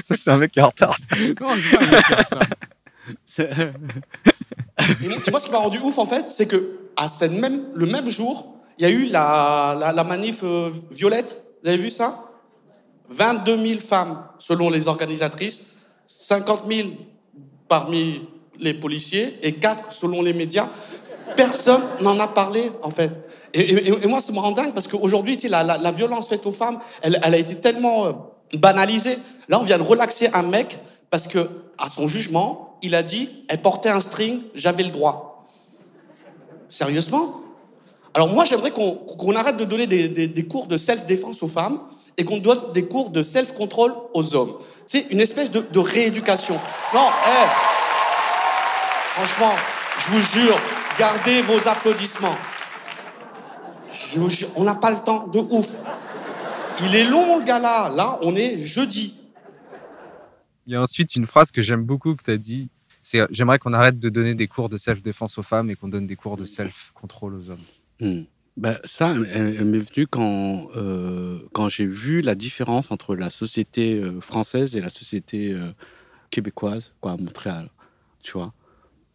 [0.00, 0.96] ça, c'est un mec qui est en retard.
[1.18, 1.54] Non, pas
[5.02, 7.32] Et moi- et moi, ce qui m'a rendu ouf, en fait, c'est que à cette
[7.32, 11.42] même, le même jour, il y a eu la, la, la manif euh, violette.
[11.62, 12.24] Vous avez vu ça?
[13.10, 15.64] 22 000 femmes, selon les organisatrices,
[16.06, 16.88] 50 000
[17.68, 18.22] parmi
[18.58, 20.68] les policiers et 4 selon les médias.
[21.36, 23.10] Personne n'en a parlé, en fait.
[23.52, 27.18] Et, moi, ça me rend dingue parce qu'aujourd'hui, tu la, violence faite aux femmes, elle,
[27.22, 28.12] elle a été tellement euh,
[28.54, 29.18] banalisée.
[29.48, 30.78] Là, on vient de relaxer un mec
[31.10, 35.48] parce que, à son jugement, il a dit elle portait un string, j'avais le droit.
[36.68, 37.39] Sérieusement?
[38.14, 41.80] Alors, moi, j'aimerais qu'on arrête de donner des, cours de self-défense aux femmes
[42.16, 44.58] et qu'on donne des cours de self-control aux hommes.
[44.86, 46.58] C'est une espèce de, rééducation.
[46.92, 47.46] Non, hé
[49.14, 49.54] Franchement,
[49.98, 50.58] je vous jure,
[50.98, 52.36] gardez vos applaudissements.
[54.12, 55.74] Je vous jure, on n'a pas le temps de ouf.
[56.82, 57.90] Il est long, le gars-là.
[57.90, 59.20] Là, on est jeudi.
[60.66, 62.70] Il y a ensuite une phrase que j'aime beaucoup que tu as dit.
[63.02, 66.06] C'est j'aimerais qu'on arrête de donner des cours de self-défense aux femmes et qu'on donne
[66.06, 67.58] des cours de self-control aux hommes.
[68.00, 68.22] Hmm.
[68.56, 73.30] Ben, ça, elle, elle m'est venue quand, euh, quand j'ai vu la différence entre la
[73.30, 75.70] société euh, française et la société euh,
[76.30, 77.70] québécoise, quoi, à Montréal.
[78.22, 78.52] Tu vois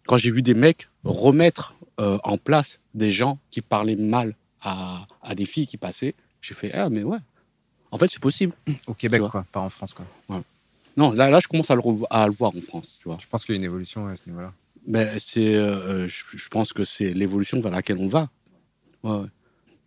[0.07, 5.05] Quand j'ai vu des mecs remettre euh, en place des gens qui parlaient mal à,
[5.21, 7.19] à des filles qui passaient, j'ai fait Ah, mais ouais.
[7.91, 8.53] En fait, c'est possible.
[8.87, 9.93] Au Québec, quoi, pas en France.
[9.93, 10.05] Quoi.
[10.97, 13.17] Non, là, là je commence à le, revo- à le voir en France, tu vois.
[13.21, 14.53] Je pense qu'il y a une évolution à ce niveau-là.
[14.87, 18.29] Ben, c'est, je, je pense que c'est l'évolution vers laquelle on va.
[19.05, 19.27] Ouais.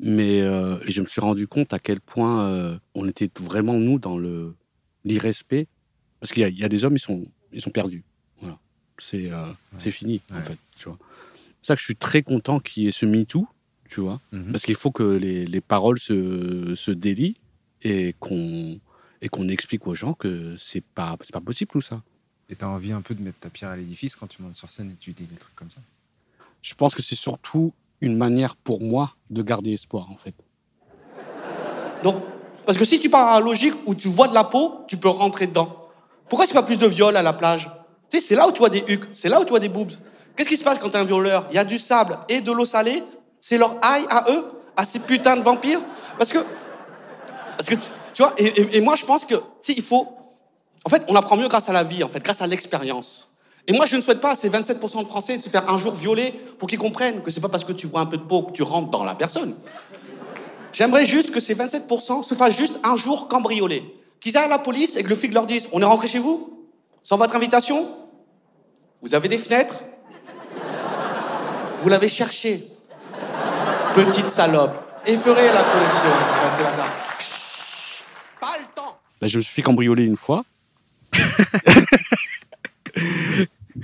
[0.01, 3.99] Mais euh, je me suis rendu compte à quel point euh, on était vraiment, nous,
[3.99, 4.55] dans le,
[5.05, 5.67] l'irrespect.
[6.21, 8.05] Parce qu'il y a, il y a des hommes, ils sont, ils sont perdus.
[8.41, 8.59] Voilà.
[8.97, 10.57] C'est, euh, fini, en fait.
[10.77, 10.99] Tu vois.
[11.01, 13.47] C'est pour ça que je suis très content qu'il y ait ce MeToo,
[13.89, 14.21] tu vois.
[14.33, 14.53] Mhm.
[14.53, 17.37] Parce qu'il faut que les, les paroles se, se délient
[17.83, 18.81] et qu'on,
[19.31, 22.03] qu'on explique aux gens que c'est pas, pas possible tout ça.
[22.51, 24.57] Et tu as envie un peu de mettre ta pierre à l'édifice quand tu montes
[24.57, 25.81] sur scène et tu dis des trucs comme ça?
[26.63, 30.35] je pense que c'est surtout une manière pour moi de garder espoir, en fait.
[32.03, 32.23] Donc,
[32.65, 34.97] parce que si tu pars à la logique où tu vois de la peau, tu
[34.97, 35.75] peux rentrer dedans.
[36.29, 37.71] Pourquoi c'est pas plus de viol à la plage?
[38.11, 39.69] Tu sais, c'est là où tu vois des hucs, c'est là où tu vois des
[39.69, 39.93] boobs.
[40.37, 41.47] Qu'est-ce qui se passe quand t'es un violeur?
[41.51, 43.03] Il y a du sable et de l'eau salée.
[43.41, 44.45] C'est leur aïe à eux,
[44.77, 45.81] à ces putains de vampires.
[46.19, 46.39] Parce que,
[47.57, 47.81] parce que tu,
[48.15, 50.09] tu vois, et, et- et moi je pense que, tu sais, il faut.
[50.85, 53.29] En fait, on apprend mieux grâce à la vie, en fait, grâce à l'expérience.
[53.69, 55.77] Et moi, je ne souhaite pas à ces 27% de Français de se faire un
[55.77, 58.23] jour violer pour qu'ils comprennent que c'est pas parce que tu vois un peu de
[58.23, 59.57] peau que tu rentres dans la personne.
[60.73, 63.83] J'aimerais juste que ces 27% se fassent juste un jour cambrioler.
[64.21, 66.19] Qu'ils aillent à la police et que le flic leur dise On est rentré chez
[66.19, 66.67] vous?
[67.03, 67.89] Sans votre invitation?
[69.03, 69.81] Vous avez des fenêtres?
[71.83, 72.73] Vous l'avez cherché?
[73.93, 74.83] Petite salope.
[75.07, 76.11] La collection.
[76.31, 76.85] Enfin, c'est la.
[77.19, 78.05] Chut,
[78.41, 80.45] Pas le temps Là, je me suis fait cambrioler une fois.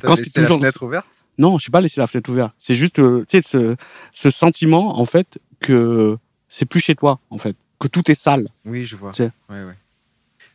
[0.05, 2.55] Quand laissé la fenêtre ouverte Non, je n'ai pas laissé la fenêtre ouverte.
[2.59, 3.77] C'est juste, euh, tu sais, ce,
[4.13, 6.17] ce sentiment, en fait, que
[6.49, 7.57] c'est plus chez toi, en fait.
[7.79, 8.49] Que tout est sale.
[8.65, 9.13] Oui, je vois.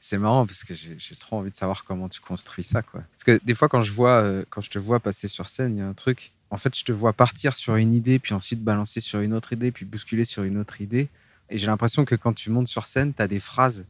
[0.01, 2.81] C'est marrant parce que j'ai j'ai trop envie de savoir comment tu construis ça.
[2.81, 3.01] Quoi.
[3.11, 5.75] Parce que des fois, quand je, vois, euh, quand je te vois passer sur scène,
[5.75, 6.31] il y a un truc.
[6.51, 9.53] En fait, je te vois partir sur une idée, puis ensuite balancer sur une autre
[9.53, 11.09] idée, puis bousculer sur une autre idée.
[11.49, 13.85] Et j'ai l'impression que quand tu montes sur scène, tu as des phrases,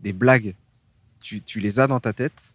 [0.00, 0.54] des blagues.
[1.20, 2.54] Tu, tu les as dans ta tête,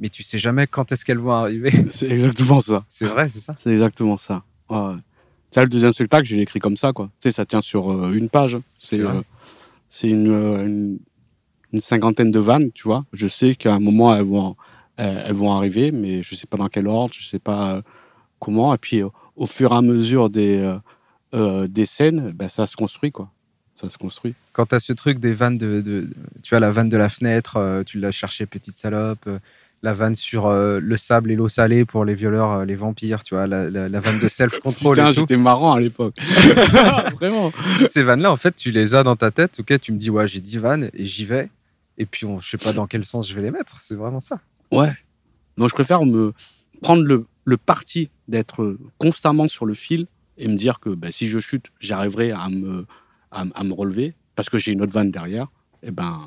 [0.00, 1.70] mais tu sais jamais quand est-ce qu'elles vont arriver.
[1.90, 2.84] C'est exactement ça.
[2.88, 4.42] C'est vrai, c'est ça C'est exactement ça.
[4.70, 4.94] Ouais.
[5.52, 7.10] Ça, le deuxième spectacle, je l'ai écrit comme ça, quoi.
[7.20, 8.56] Tu sais, ça tient sur euh, une page.
[8.78, 9.20] C'est euh,
[10.04, 10.98] une, euh, une,
[11.72, 13.04] une cinquantaine de vannes, tu vois.
[13.12, 14.56] Je sais qu'à un moment, elles vont,
[14.96, 17.82] elles, vont arriver, mais je sais pas dans quel ordre, je sais pas
[18.38, 18.72] comment.
[18.74, 20.72] Et puis, au fur et à mesure des,
[21.32, 23.28] des scènes, ben, ça se construit, quoi.
[23.74, 24.34] Ça se construit.
[24.52, 26.10] Quand tu as ce truc des vannes de, de-
[26.42, 29.28] Tu vois, la vanne de la fenêtre, tu l'as cherché, petite salope.
[29.82, 33.22] La vanne sur euh, le sable et l'eau salée pour les violeurs, euh, les vampires,
[33.22, 36.14] tu vois, la, la- la vanne de self-control Putain, j'étais marrant à l'époque.
[37.16, 37.50] Vraiment.
[37.78, 39.60] Toutes ces vannes-là, en fait, tu les as dans ta tête.
[39.60, 41.48] Ok, tu me dis, ouais, j'ai 10 vannes et j'y vais.
[41.98, 43.78] Et puis, on, je sais pas dans quel sens je vais les mettre.
[43.80, 44.40] C'est vraiment ça.
[44.70, 44.92] Ouais.
[45.56, 46.32] Donc, je préfère me
[46.82, 50.06] prendre le, le parti d'être constamment sur le fil
[50.38, 52.86] et me dire que ben, si je chute, j'arriverai à me,
[53.30, 55.48] à, à me relever parce que j'ai une autre vanne derrière.
[55.82, 56.20] Et ben,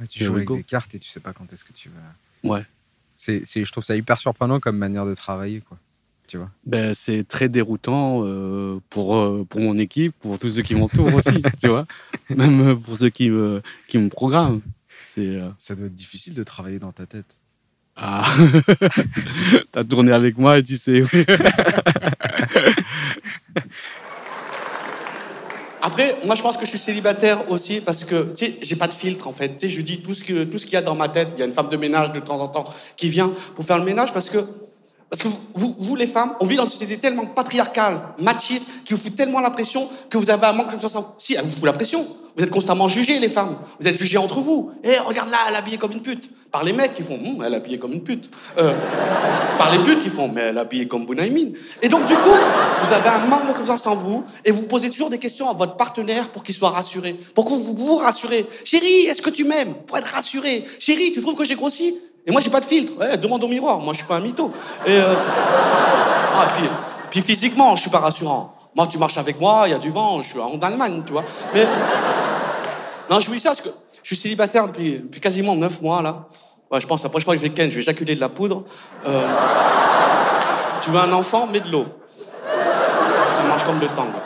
[0.00, 0.56] Ouais, tu joues avec go.
[0.56, 2.48] des cartes et tu sais pas quand est-ce que tu vas.
[2.50, 2.64] Ouais.
[3.14, 5.78] C'est, je trouve ça hyper surprenant comme manière de travailler, quoi.
[6.26, 6.50] Tu vois.
[6.64, 11.14] ben, c'est très déroutant euh, pour, euh, pour mon équipe, pour tous ceux qui m'entourent
[11.14, 11.86] aussi, tu vois.
[12.30, 14.60] Même euh, pour ceux qui me, qui me programment.
[15.04, 15.20] C'est.
[15.36, 17.36] euh, Ça doit être difficile de travailler dans ta tête.
[17.94, 18.26] Ah,
[19.72, 21.02] t'as tourné avec moi et tu sais.
[25.86, 28.88] Après, moi, je pense que je suis célibataire aussi parce que, tu sais, j'ai pas
[28.88, 29.50] de filtre en fait.
[29.50, 31.28] Tu sais, je dis tout ce que tout ce qu'il y a dans ma tête.
[31.36, 32.64] Il y a une femme de ménage de temps en temps
[32.96, 34.38] qui vient pour faire le ménage parce que
[35.08, 38.94] parce que vous, vous les femmes, on vit dans une société tellement patriarcale, machiste, qui
[38.94, 41.44] vous fout tellement la pression que vous avez un manque de confiance en Si, elle
[41.44, 42.06] vous fout la pression.
[42.36, 43.56] Vous êtes constamment jugés, les femmes.
[43.80, 44.72] Vous êtes jugés entre vous.
[44.84, 46.30] Eh, regarde là, elle est habillée comme une pute.
[46.52, 48.28] Par les mecs qui font, Hum, elle est habillée comme une pute.
[48.58, 48.74] Euh,
[49.56, 51.52] par les putes qui font, mais elle est habillée comme Bunaimin.
[51.82, 52.36] Et donc, du coup,
[52.82, 55.54] vous avez un manque de confiance en vous et vous posez toujours des questions à
[55.54, 57.16] votre partenaire pour qu'il soit rassuré.
[57.34, 58.44] Pour que vous vous rassurez.
[58.64, 59.74] Chérie, est-ce que tu m'aimes?
[59.86, 60.64] Pour être rassuré.
[60.78, 61.94] Chérie, tu trouves que j'ai grossi?
[62.26, 62.92] Et moi, j'ai pas de filtre.
[62.98, 63.78] Ouais, demande au miroir.
[63.78, 64.50] Moi, je suis pas un mytho.
[64.84, 65.14] Et, euh,
[66.34, 66.48] ah,
[67.10, 68.52] puis, physiquement, je suis pas rassurant.
[68.74, 71.12] Moi, tu marches avec moi, il y a du vent, je suis en Allemagne, tu
[71.12, 71.24] vois.
[71.54, 71.66] Mais.
[73.08, 73.70] Non, je vous dis ça parce que
[74.02, 76.26] je suis célibataire depuis, quasiment 9 mois, là.
[76.70, 78.28] Ouais, je pense, la prochaine fois que je vais ken, je vais éjaculer de la
[78.28, 78.64] poudre.
[79.06, 79.26] Euh,
[80.82, 81.86] tu veux un enfant, mets de l'eau.
[83.30, 84.18] Ça marche comme le tango.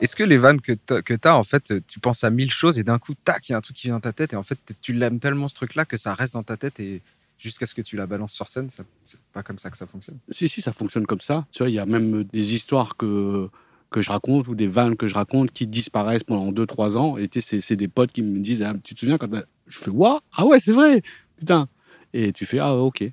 [0.00, 2.82] Est-ce que les vannes que que t'as, en fait, tu penses à mille choses et
[2.82, 4.42] d'un coup, tac, il y a un truc qui vient dans ta tête et en
[4.42, 7.00] fait, tu l'aimes tellement ce truc-là que ça reste dans ta tête et
[7.38, 10.18] jusqu'à ce que tu la balances sur scène, c'est pas comme ça que ça fonctionne.
[10.28, 11.46] Si, si, ça fonctionne comme ça.
[11.50, 13.48] Tu vois, il y a même des histoires que,
[13.90, 17.16] que je raconte ou des vannes que je raconte qui disparaissent pendant 2-3 ans.
[17.16, 19.28] Et tu c'est, des potes qui me disent Ah, Tu te souviens quand
[19.66, 21.02] Je fais What Ah ouais, c'est vrai
[21.36, 21.68] Putain
[22.12, 23.04] Et tu fais Ah, ok.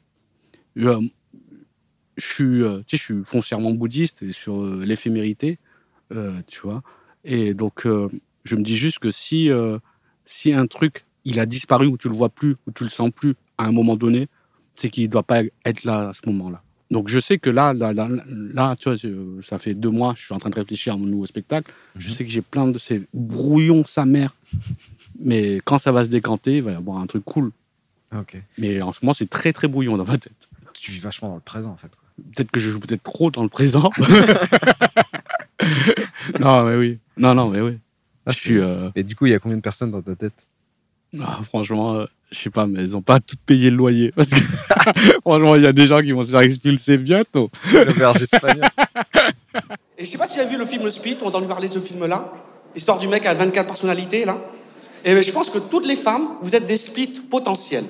[0.78, 1.02] Euh,
[2.18, 5.60] je, suis, euh, tu je suis foncièrement bouddhiste et sur euh, l'éphémérité,
[6.48, 6.84] tu vois.
[7.24, 8.10] Et donc, euh,
[8.44, 9.78] je me dis juste que si, euh,
[10.26, 13.12] si un truc, il a disparu ou tu le vois plus ou tu le sens
[13.12, 14.28] plus à un moment donné,
[14.76, 16.64] c'est qu'il ne doit pas être là à ce moment-là.
[16.90, 18.98] Donc je sais que là, là, là, là, tu vois,
[19.42, 21.72] ça fait deux mois, je suis en train de réfléchir à mon nouveau spectacle.
[21.96, 24.36] Je sais que j'ai plein de ces brouillons sa mère.
[25.20, 27.52] Mais quand ça va se décanter, il va y avoir un truc cool.
[28.14, 28.36] Ok.
[28.58, 30.50] Mais en ce moment, c'est très très brouillon dans ma tête.
[30.74, 31.92] Tu vis vachement dans le présent, en fait.
[32.36, 33.90] Peut-être que je joue peut-être trop dans le présent.
[36.42, 37.00] non, mais oui.
[37.18, 37.78] Non, non, mais oui.
[38.26, 38.58] Ah, je suis.
[38.60, 40.48] euh, Et du coup, il y a combien de personnes dans ta tête?
[41.20, 44.12] Ah, franchement, euh, je sais pas, mais elles ont pas toutes payé le loyer.
[44.16, 44.36] Parce que
[45.22, 47.50] franchement, il y a des gens qui vont se faire expulser bientôt.
[47.64, 48.70] C'est l'auberge espagnole.
[49.98, 51.48] Et je sais pas si tu as vu le film Le Split, on a entendu
[51.48, 52.32] parler de ce film-là.
[52.76, 54.38] Histoire du mec à 24 personnalités, là.
[55.04, 57.84] Et je pense que toutes les femmes, vous êtes des splits potentiels.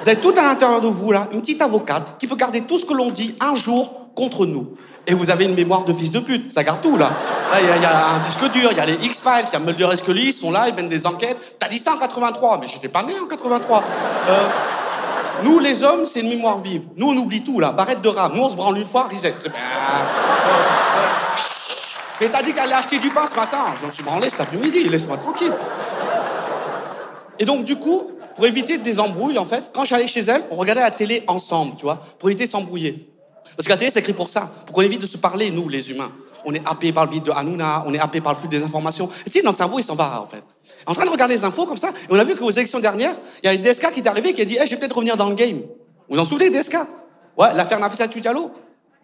[0.00, 2.78] Vous avez tout à l'intérieur de vous, là, une petite avocate qui peut garder tout
[2.78, 4.74] ce que l'on dit un jour contre nous.
[5.06, 7.10] Et vous avez une mémoire de fils de pute, ça garde tout, là.
[7.52, 9.58] Là, il y, a- un disque dur, il y a les X-Files, il y a
[9.58, 11.56] Mulder et Scully, ils sont là, ils mènent des enquêtes.
[11.58, 13.82] T'as dit ça en 83, mais j'étais pas né en 83.
[14.28, 14.46] Euh,
[15.42, 16.82] nous, les hommes, c'est une mémoire vive.
[16.96, 17.72] Nous, on oublie tout, là.
[17.72, 18.32] Barrette de rame.
[18.36, 19.34] Nous, on se branle une fois, reset.
[22.20, 23.58] Mais t'as dit qu'elle allait acheter du pain ce matin.
[23.82, 25.52] J'en suis branlé cet après-midi, laisse-moi tranquille.
[27.40, 30.54] Et donc, du coup, pour éviter des embrouilles, en fait, quand j'allais chez elle, on
[30.54, 33.11] regardait la télé ensemble, tu vois, pour éviter de s'embrouiller.
[33.56, 35.68] Parce que la télé, c'est écrit pour ça, pour qu'on évite de se parler, nous,
[35.68, 36.12] les humains.
[36.44, 38.62] On est happé par le vide de Hanouna, on est happé par le flux des
[38.62, 39.08] informations.
[39.26, 40.42] Et tu sais, notre cerveau, il s'en va, en fait.
[40.86, 43.14] En train de regarder les infos comme ça, et on a vu qu'aux élections dernières,
[43.42, 44.96] il y a une DSK qui est arrivé qui a dit hey, Je vais peut-être
[44.96, 45.62] revenir dans le game.
[46.08, 46.76] Vous en souvenez, DSK
[47.36, 48.50] Ouais, l'affaire Nafissatou Diallo.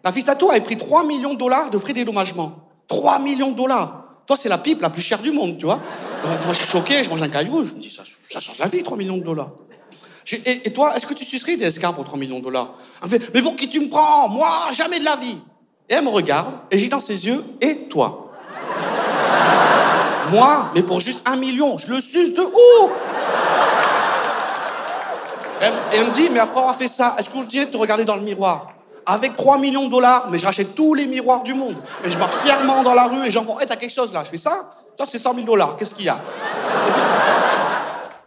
[0.03, 2.55] Nafissatou avait pris 3 millions de dollars de frais de dédommagement.
[2.87, 5.79] 3 millions de dollars Toi, c'est la pipe la plus chère du monde, tu vois.
[6.23, 8.67] Moi, je suis choqué, je mange un caillou, je me dis Ça, ça change la
[8.67, 9.51] vie, 3 millions de dollars.
[10.29, 13.17] Je- Et, toi, est-ce que tu sucerais des pour 3 millions de dollars Elle me
[13.17, 15.39] fait, mais pour qui tu me prends Moi, jamais de la vie.
[15.89, 18.29] Et elle me regarde, et j'ai dans ses yeux, et toi
[20.31, 22.93] Moi, mais pour juste un million, je le suce de ouf
[25.61, 25.65] et
[25.97, 28.15] elle me dit, mais après avoir fait ça, est-ce qu'on dirait de te regarder dans
[28.15, 28.67] le miroir
[29.05, 31.75] avec 3 millions de dollars, mais je rachète tous les miroirs du monde.
[32.05, 34.23] Et je marche fièrement dans la rue et les gens hé, t'as quelque chose là.
[34.23, 35.75] Je fais ça Ça, c'est 100 000 dollars.
[35.77, 36.19] Qu'est-ce qu'il y a?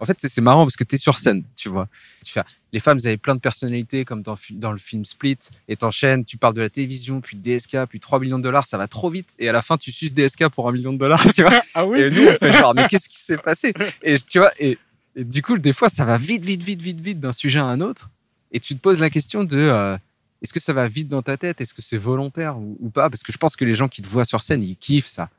[0.03, 1.89] En fait, c'est- marrant parce que tu es sur scène, tu vois.
[2.25, 5.39] Tu fais, les femmes, vous avez plein de personnalités, comme dans, le film Split,
[5.69, 8.67] et t'enchaînes, tu parles de la télévision, puis de DSK, puis 3 millions de dollars,
[8.67, 10.99] ça va trop vite, et à la fin, tu suces DSK pour 1 million de
[10.99, 11.53] dollars, tu vois.
[11.75, 13.73] Ah Et nous, on fait genre, mais qu'est-ce qui s'est passé?
[14.03, 14.77] Et tu vois, et,
[15.15, 17.67] et du coup, des fois, ça va vite, vite, vite, vite, vite d'un sujet à
[17.67, 18.11] un autre,
[18.51, 19.97] et tu te poses la question de euh,
[20.43, 21.61] est-ce que ça va vite dans ta tête?
[21.61, 23.09] Est-ce que c'est volontaire ou, ou pas?
[23.09, 25.31] Parce que je pense que les gens qui te voient sur scène, ils kiffent ça.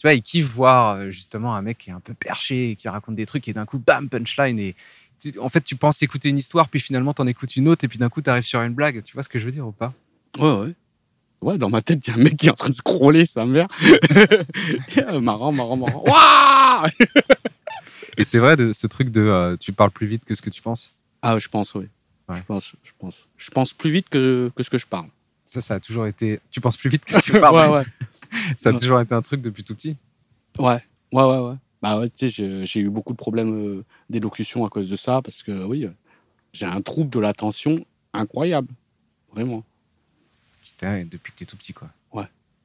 [0.00, 2.88] Tu vois, ils kiffent voir euh, justement un mec qui est un peu perché, qui
[2.88, 4.58] raconte des trucs, et d'un coup, bam, punchline.
[4.58, 4.74] Et
[5.20, 7.88] tu- en fait, tu penses écouter une histoire, puis finalement, t'en écoutes une autre, et
[7.88, 9.02] puis d'un coup, t'arrives sur une blague.
[9.02, 9.92] Tu vois ce que je veux dire ou pas?
[10.38, 10.72] Ouais, ouais.
[11.42, 13.26] Ouais, dans ma tête, il y a un mec qui est en train de scroller
[13.26, 13.68] sa mère.
[15.20, 16.02] marrant, marrant, marrant.
[16.06, 16.86] Ouah
[18.16, 20.50] Et c'est vrai, de, ce truc de euh, tu parles plus vite que ce que
[20.50, 20.94] tu penses?
[21.20, 21.88] ah, je pense, oui.
[22.28, 22.36] Ouais.
[22.38, 23.28] Je pense, je pense.
[23.36, 25.08] Je pense plus vite que, que ce que je parle.
[25.44, 26.40] Ça, ça a toujours été.
[26.50, 27.70] Tu penses plus vite que tu parles.
[27.70, 27.84] ouais, ouais.
[28.56, 28.78] Ça a Ouais.
[28.78, 29.96] toujours été un truc depuis tout petit.
[30.58, 30.78] Ouais,
[31.12, 31.54] ouais, ouais, ouais.
[31.82, 35.22] Bah ouais, tu sais, j'ai- eu beaucoup de problèmes euh, d'élocution à cause de ça,
[35.22, 35.90] parce que oui, euh,
[36.52, 37.74] j'ai un trouble de l'attention
[38.12, 38.72] incroyable.
[39.32, 39.64] Vraiment.
[40.62, 41.90] Putain, depuis que t'es tout petit, quoi.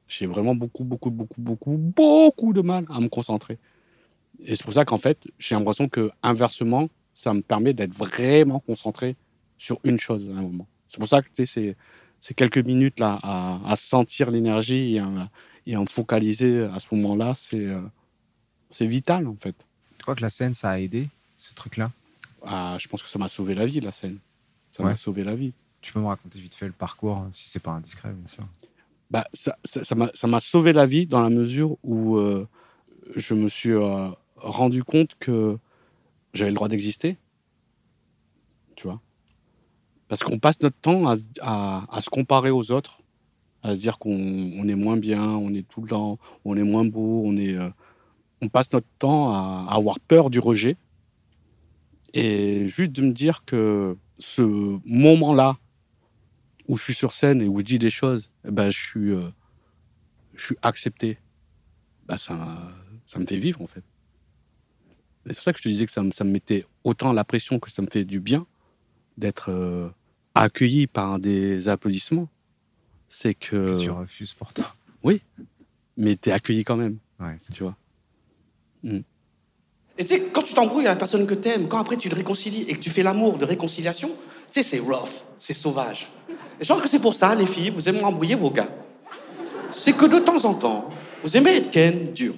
[0.08, 3.58] J'ai vraiment beaucoup, beaucoup, beaucoup, beaucoup, beaucoup de mal à me concentrer.
[4.38, 8.60] Et c'est pour ça qu'en fait, j'ai l'impression que inversement, ça me permet d'être vraiment
[8.60, 9.16] concentré
[9.58, 10.68] sur une chose à un moment.
[10.86, 11.76] C'est pour ça que tu sais, c'est
[12.20, 15.00] ces quelques minutes là à, à sentir l'énergie et,
[15.66, 17.80] et me focaliser à ce moment-là, c'est euh,
[18.70, 19.54] c'est vital en fait.
[19.98, 21.90] Tu crois que la scène, ça a aidé, ce truc-là?
[22.42, 24.18] Ah, je pense que ça m'a sauvé la vie, la scène.
[24.72, 24.90] Ça Ouais.
[24.90, 25.52] m'a sauvé la vie.
[25.80, 28.44] Tu peux me raconter vite fait le parcours, hein, si c'est pas indiscret, bien sûr.
[29.10, 32.46] Bah, ça ça- ça m'a ça m'a sauvé la vie dans la mesure où euh,
[33.14, 35.58] je me suis euh, rendu compte que
[36.34, 37.16] j'avais le droit d'exister.
[38.74, 39.00] Tu vois?
[40.08, 43.00] Parce qu'on passe notre temps à- à se comparer aux autres,
[43.62, 46.64] à se dire qu'on on est moins bien, on est tout le temps, on est
[46.64, 47.54] moins beau, on est.
[47.56, 47.70] euh,
[48.42, 50.76] on passe notre temps à, avoir peur du rejet.
[52.14, 54.42] Et juste de me dire que ce
[54.86, 55.56] moment-là,
[56.68, 59.10] où je suis sur scène et où je dis des choses, eh ben, je, suis,
[59.10, 59.28] euh,
[60.34, 61.18] je suis accepté.
[62.06, 62.72] Bah, ça,
[63.04, 63.84] ça me fait vivre, en fait.
[65.26, 67.24] C'est pour ça que je te disais que ça, me- ça me mettait autant la
[67.24, 68.46] pression que ça me fait du bien
[69.18, 69.88] d'être euh,
[70.34, 72.28] accueilli par des applaudissements.
[73.08, 73.74] C'est que.
[73.74, 74.64] Que tu refuses pourtant.
[75.98, 77.74] Mais t'es accueilli quand même, Ouais, c'est tu vois.
[78.84, 82.14] Et tu sais, quand tu t'embrouilles avec la personne que t'aimes, quand après tu te
[82.14, 84.14] réconcilies et que tu fais l'amour de réconciliation, tu
[84.50, 86.08] sais, c'est rough, c'est sauvage.
[86.60, 88.68] Et je pense que c'est pour ça, les filles, vous aimez embrouiller vos gars.
[89.70, 90.88] C'est que de temps en temps,
[91.22, 92.34] vous aimez être ken dur.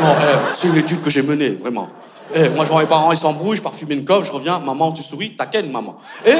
[0.00, 1.88] Non, eh, c'est une étude que j'ai menée, vraiment.
[2.34, 4.58] Eh, moi, je vois mes parents, ils s'embrouillent, je pars fumer une clope, je reviens,
[4.58, 5.96] maman, tu souris, t'as ken, maman.
[6.26, 6.34] Et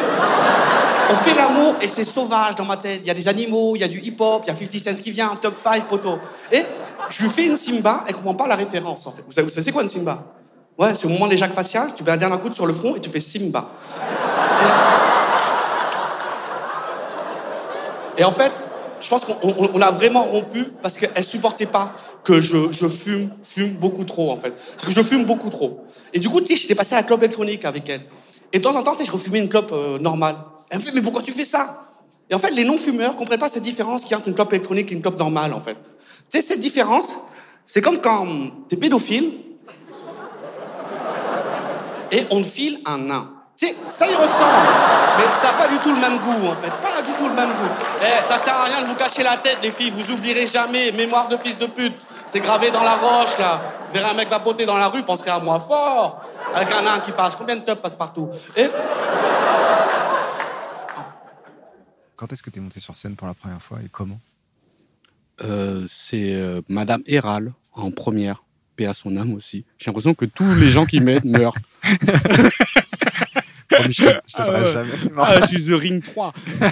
[1.11, 3.01] on fait l'amour et c'est sauvage dans ma tête.
[3.03, 5.03] Il y a des animaux, il y a du hip-hop, il y a 50 Cent
[5.03, 6.19] qui vient, top 5, poteau.
[6.53, 6.63] Et
[7.09, 9.23] je lui fais une Simba, elle comprend pas la référence, en fait.
[9.27, 10.25] Vous savez, c'est quoi une Simba?
[10.79, 12.95] Ouais, c'est au moment des jacques faciales, tu mets un dernier coup sur le front
[12.95, 13.69] et tu fais Simba.
[18.17, 18.53] Et, et en fait,
[19.01, 21.93] je pense qu'on on- on a vraiment rompu parce qu'elle supportait pas
[22.25, 24.53] que je, je fume, fume beaucoup trop, en fait.
[24.73, 25.85] Parce que je fume beaucoup trop.
[26.13, 28.03] Et du coup, tu sais, j'étais passé à la clope électronique avec elle.
[28.53, 30.37] Et de temps en temps, tu sais, je refumais une clope euh, normale.
[30.71, 31.85] Elle me fait, mais pourquoi tu fais ça?
[32.31, 34.53] Et en fait, les non-fumeurs comprennent pas cette différence qu'il y a entre une clope
[34.53, 35.77] électronique et une clope normale, en fait.
[36.31, 37.17] Tu sais, cette différence,
[37.65, 38.27] c'est comme quand
[38.69, 39.33] tu es pédophile
[42.11, 43.31] et on file un nain.
[43.57, 44.69] Tu sais, ça y ressemble,
[45.19, 46.71] mais ça n'a pas du tout le même goût, en fait.
[46.71, 47.75] Pas du tout le même goût.
[48.03, 49.93] Eh, ça sert à rien de vous cacher la tête, les filles.
[49.97, 50.93] Vous oublierez jamais.
[50.93, 51.97] Mémoire de fils de pute.
[52.27, 53.61] C'est gravé dans la roche, là.
[53.93, 56.21] Verrez un mec vapoter dans la rue, penserez à moi fort.
[56.55, 57.35] Avec un nain qui passe.
[57.35, 58.29] Combien de teufs passent partout?
[58.57, 58.69] Et
[62.19, 64.19] Quand est-ce que t'es monté sur scène pour la première fois et comment?
[65.45, 68.43] Euh, c'est euh, Madame Héral en première.
[68.75, 69.65] Paix à son âme aussi.
[69.79, 71.55] J'ai l'impression que tous les gens qui m'aident meurent.
[73.69, 74.97] Promis, je te, je te Ah jamais.
[74.97, 75.29] C'est marrant.
[75.33, 76.35] Ah, je suis The Ring 3.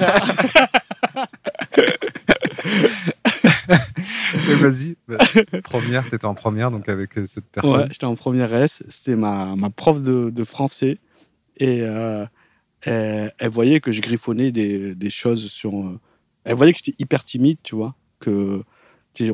[4.49, 4.97] Mais vas-y.
[5.07, 5.19] bah,
[5.63, 7.83] première, t'étais en première, donc avec euh, cette personne.
[7.83, 8.83] Ouais, j'étais en première S.
[8.89, 10.99] C'était ma, ma prof de, de français.
[11.59, 12.27] Et euh,
[12.83, 15.75] elle, elle voyait que je griffonnais des, choses sur.
[15.79, 15.99] euh,
[16.45, 17.95] elle voyait que j'étais hyper timide, tu vois.
[18.21, 18.63] Que,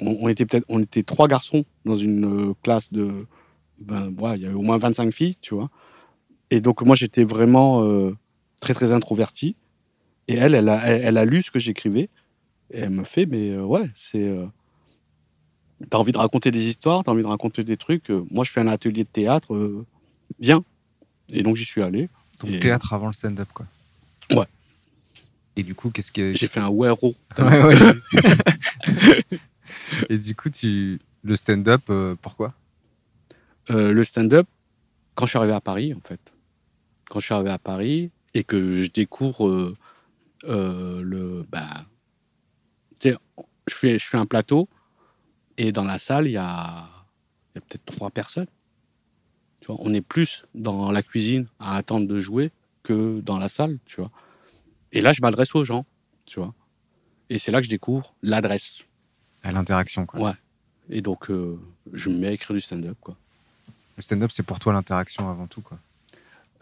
[0.01, 3.27] on, était peut-être on était trois garçons dans une euh, classe de.
[3.79, 5.71] Ben, il y avait au moins 25 filles, tu vois.
[6.51, 8.17] Et donc, moi, j'étais vraiment euh,
[8.61, 9.57] très, très introverti.
[10.29, 10.69] Et elle, elle
[11.19, 12.09] a, lu ce que j'écrivais.
[12.71, 14.29] Et elle me fait, mais euh, ouais, c'est.
[14.29, 14.47] euh,
[15.91, 18.11] T'as envie de raconter des histoires, t'as envie de raconter des trucs.
[18.11, 19.85] euh, moi, je fais un atelier de théâtre, euh,
[20.39, 20.65] bien.
[21.31, 22.09] Et donc, j'y suis allé.
[22.49, 23.67] Et- théâtre avant le stand-up, quoi.
[25.55, 26.33] Et du coup, qu'est-ce que.
[26.33, 27.15] J'ai fait un wero.
[27.39, 27.75] Ouais, ouais.
[30.09, 30.99] Et du coup, tu...
[31.23, 32.55] le stand-up, euh, pourquoi?
[33.71, 34.47] Euh, le stand-up,
[35.15, 36.21] quand je suis arrivé à Paris, en fait.
[37.11, 39.75] Quand je suis arrivé à Paris et que je découvre
[40.45, 41.45] euh, le.
[41.51, 41.69] Bah,
[43.05, 44.69] je fais, je fais un plateau
[45.59, 46.89] et dans la salle, il y a,
[47.55, 48.47] il y a peut-être trois personnes.
[49.63, 52.51] Tu vois, on est plus dans la cuisine à attendre de jouer
[52.83, 54.11] que dans la salle, tu vois.
[54.91, 55.87] Et là, je m'adresse aux gens,
[56.27, 56.53] tu vois.
[57.31, 58.81] Et c'est là que je découvre l'adresse.
[59.45, 60.21] À l'interaction, quoi.
[60.21, 60.33] Ouais.
[60.91, 61.59] Et donc, euh,
[61.93, 63.17] je me mets à écrire du stand-up, quoi.
[63.97, 65.79] Le stand-up, c'est pour toi l'interaction avant tout, quoi.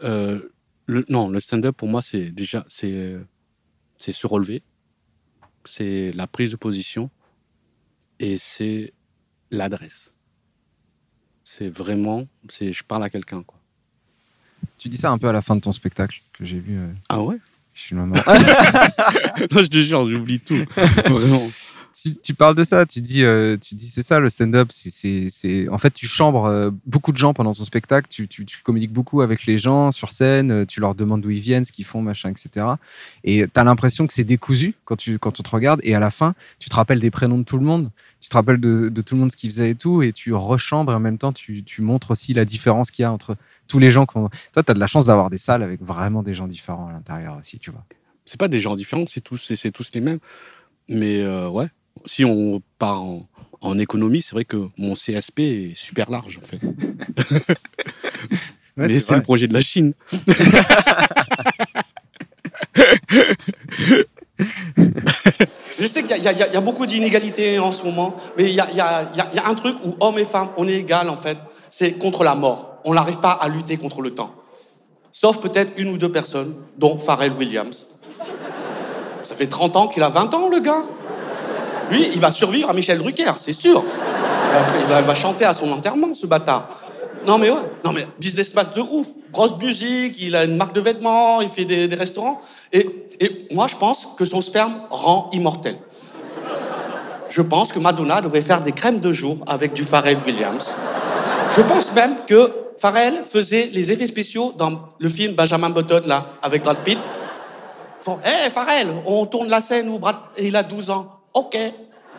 [0.03, 0.53] Euh,
[0.85, 3.17] le, non, le stand-up pour moi, c'est déjà c'est
[3.97, 4.61] c'est se relever,
[5.65, 7.09] c'est la prise de position
[8.19, 8.93] et c'est
[9.49, 10.13] l'adresse.
[11.53, 13.59] C'est vraiment, c'est je parle à quelqu'un quoi.
[14.77, 16.77] Tu dis ça un peu à la fin de ton spectacle que j'ai vu.
[16.77, 17.35] euh, Ah ouais?
[17.73, 20.63] je suis Non, je te jure, j'oublie tout.
[21.07, 21.51] Vraiment.
[21.93, 24.69] Tu, tu parles de ça, tu dis, euh, dis c'est ça le stand-up.
[24.71, 28.07] c'est- en fait, tu chambres euh, beaucoup de gens pendant ton spectacle.
[28.09, 30.51] Tu, tu, tu communiques beaucoup avec les gens sur scène.
[30.51, 32.65] euh, Tu leur demandes d'où ils viennent, ce qu'ils font, machin, etc.
[33.23, 35.81] Et tu as l'impression que c'est décousu quand, tu, quand on te regarde.
[35.83, 37.89] Et à la fin, tu te rappelles des prénoms de tout le monde.
[38.19, 40.01] Tu te rappelles de, tout le monde ce qu'ils faisaient et tout.
[40.03, 43.11] Et tu rechambres et en même temps, tu, montres aussi la différence qu'il y a
[43.11, 43.35] entre
[43.67, 44.05] tous les gens.
[44.05, 46.91] Toi, tu as de la chance d'avoir des salles avec vraiment des gens différents à
[46.91, 47.83] l'intérieur aussi, tu vois.
[48.25, 50.19] C'est pas des gens différents, c'est tous, c'est, tous les mêmes.
[50.87, 51.67] Mais ouais,
[52.05, 53.27] si on part en,
[53.61, 56.59] en économie, c'est vrai que mon CSP est super large en fait.
[58.77, 59.93] Mais c'est, le projet de la Chine.
[65.79, 68.67] Je sais qu'il y, a- y y beaucoup d'inégalités en ce moment, mais y a-
[68.71, 71.09] il y a- il y a un truc où hommes et femmes, on est égal
[71.09, 71.37] en fait,
[71.69, 72.79] c'est contre la mort.
[72.85, 74.33] On n'arrive pas à lutter contre le temps.
[75.11, 77.87] Sauf peut-être une ou deux personnes, dont Pharrell Williams.
[79.23, 80.83] Ça fait 30 ans qu'il a 20 ans, le gars.
[81.91, 83.83] Lui, il va survivre à Michel Drucker, c'est sûr.
[84.79, 86.69] Il va, chanter à son enterrement, ce bâtard.
[87.27, 90.81] Non mais ouais, non mais businessman de ouf, grosse musique, il a une marque de
[90.81, 92.41] vêtements, il fait des, restaurants.
[92.73, 92.87] Et,
[93.19, 95.75] et moi, je pense que son sperme rend immortel.
[97.29, 100.75] Je pense que Madonna devrait faire des crèmes de jour avec du Pharrell Williams.
[101.55, 106.25] Je pense même que Pharrell faisait les effets spéciaux dans le film Benjamin Button, là,
[106.41, 106.97] avec Brad Pitt.
[106.97, 111.20] Ils font, hé Pharrell, on tourne la scène où Brad, il a 12 ans.
[111.33, 111.55] Ok.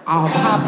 [0.07, 0.61] En rap.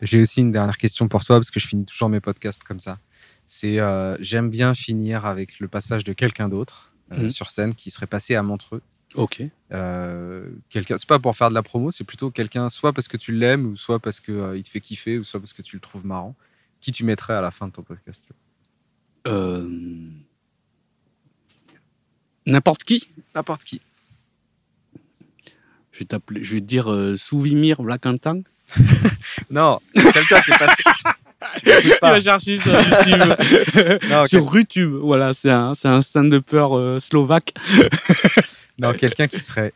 [0.00, 2.80] J'ai aussi une dernière question pour toi, parce que je finis toujours mes podcasts comme
[2.80, 2.98] ça.
[3.46, 7.30] C'est euh, j'aime bien finir avec le passage de quelqu'un d'autre euh, Mhm.
[7.30, 8.82] sur scène qui serait passé à Montreux.
[9.14, 9.42] Ok.
[9.72, 13.16] Euh, quelqu'un, c'est pas pour faire de la promo, c'est plutôt quelqu'un, soit parce que
[13.16, 15.62] tu l'aimes, ou soit parce que euh, il te fait kiffer, ou soit parce que
[15.62, 16.34] tu le trouves marrant.
[16.80, 18.24] Qui tu mettrais à la fin de ton podcast
[19.28, 19.68] Euh,
[22.46, 23.08] N'importe qui.
[23.34, 23.80] N'importe qui.
[25.92, 28.42] Je vais, t'appeler- je vais te dire euh, Souvimir Vlakantang.
[29.50, 30.82] Non, quelqu'un qui est passé.
[31.82, 32.20] Tu pas.
[32.20, 34.00] chercher sur YouTube.
[34.08, 34.92] Non, sur YouTube.
[35.02, 37.52] Voilà, c'est un, c'est un stand-upper euh, slovaque
[38.78, 39.72] Non, quelqu'un qui serait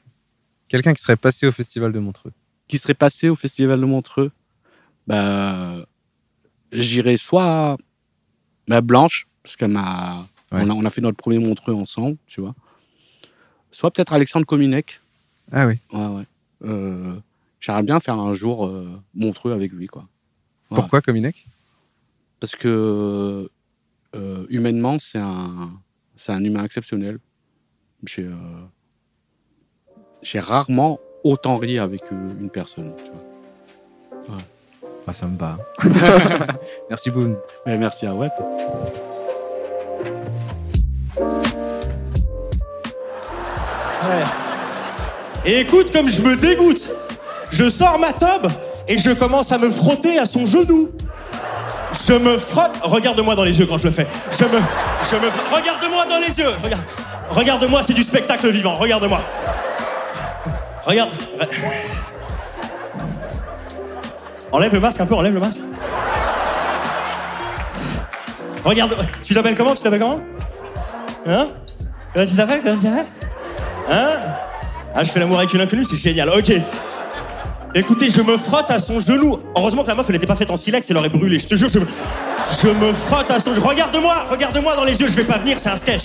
[0.68, 2.32] quelqu'un qui serait passé au festival de Montreux.
[2.68, 4.30] qui serait passé au Festival de Montreux.
[5.06, 5.86] Bah,
[6.72, 7.76] j'irais soit
[8.68, 10.26] bah, Blanche, parce qu'elle m'a.
[10.53, 10.61] Ouais.
[10.64, 12.55] On, a, on a fait notre premier Montreux ensemble, tu vois.
[13.70, 15.01] Soit peut-être Alexandre Kominek.
[15.53, 15.74] Ah oui.
[15.92, 16.24] Ouais, ouais.
[16.64, 17.14] Euh,
[17.61, 20.03] J'aimerais bien faire un jour euh, Montreux avec lui, quoi.
[20.70, 20.76] Ouais.
[20.76, 21.47] Pourquoi Cominec
[22.40, 23.51] Parce que
[24.14, 25.70] euh, humainement, c'est un,
[26.28, 27.18] un humain exceptionnel.
[28.05, 28.28] J'ai
[30.22, 32.94] j'ai rarement autant ri avec une personne.
[32.97, 33.11] Tu
[34.28, 34.38] vois.
[35.07, 35.59] Ah, Ça me va.
[36.90, 37.36] Merci Boone.
[37.66, 38.32] Merci à Watt.
[45.44, 46.90] Et écoute comme je me dégoûte.
[47.52, 48.50] Je sors ma tobe
[48.88, 50.90] et je commence à me frotter à son genou.
[52.09, 52.72] Je me frotte.
[52.82, 54.07] Regarde-moi dans les yeux quand je le fais.
[54.32, 54.59] Je me,
[55.11, 55.30] je me.
[55.30, 56.50] frotte- Regarde-moi dans les yeux.
[56.62, 56.82] Regarde,
[57.30, 58.74] regarde-moi, c'est du spectacle vivant.
[58.74, 59.20] Regarde-moi.
[60.84, 61.11] Regarde.
[64.52, 65.14] Enlève le masque un peu.
[65.14, 65.61] Enlève le masque.
[68.64, 68.96] Regarde.
[69.22, 69.74] Tu t'appelles comment?
[69.74, 70.20] Tu t'appelles comment?
[71.26, 71.44] Hein?
[72.14, 73.07] Tu t'appelles Comment tu t'appelles
[74.97, 76.28] ah, je fais l'amour avec une inconnue, c'est génial.
[76.30, 76.53] Ok.
[77.74, 79.38] Écoutez, je me frotte à son genou.
[79.55, 81.38] Heureusement que la meuf, elle n'était pas faite en silex, elle aurait brûlé.
[81.38, 81.86] Je te jure, je me,
[82.62, 83.66] je me frotte à son genou.
[83.66, 86.05] Regarde-moi, regarde-moi dans les yeux, je vais pas venir, c'est un sketch.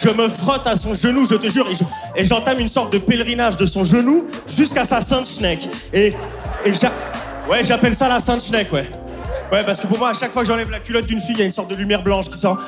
[0.00, 1.82] Je, me frotte à son genou, je te jure, et je-
[2.16, 5.68] et j'entame une sorte de pèlerinage de son genou jusqu'à sa sainte schneck.
[5.92, 6.12] Et,
[6.64, 6.70] et
[7.48, 8.88] ouais, j'appelle ça la sainte schneck, ouais.
[9.52, 11.40] Ouais, parce que pour moi, à chaque fois que j'enlève la culotte d'une fille, il
[11.40, 12.58] y a une sorte de lumière blanche qui sort.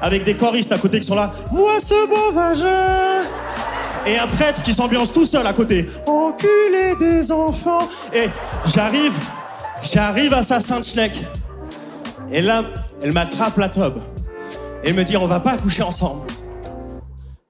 [0.00, 1.32] Avec des choristes à côté qui sont là.
[1.50, 3.22] Vois ce beau vagin.
[4.06, 5.86] Et un prêtre qui s'ambiance tout seul à côté.
[6.06, 7.88] Enculé des enfants.
[8.14, 8.28] Et
[8.66, 9.12] j'arrive,
[9.92, 11.12] j'arrive à sa sainte schneck.
[12.30, 12.64] Et là,
[13.02, 14.00] elle m'attrape la tobe.
[14.84, 16.26] Et elle me dit, on va pas coucher ensemble.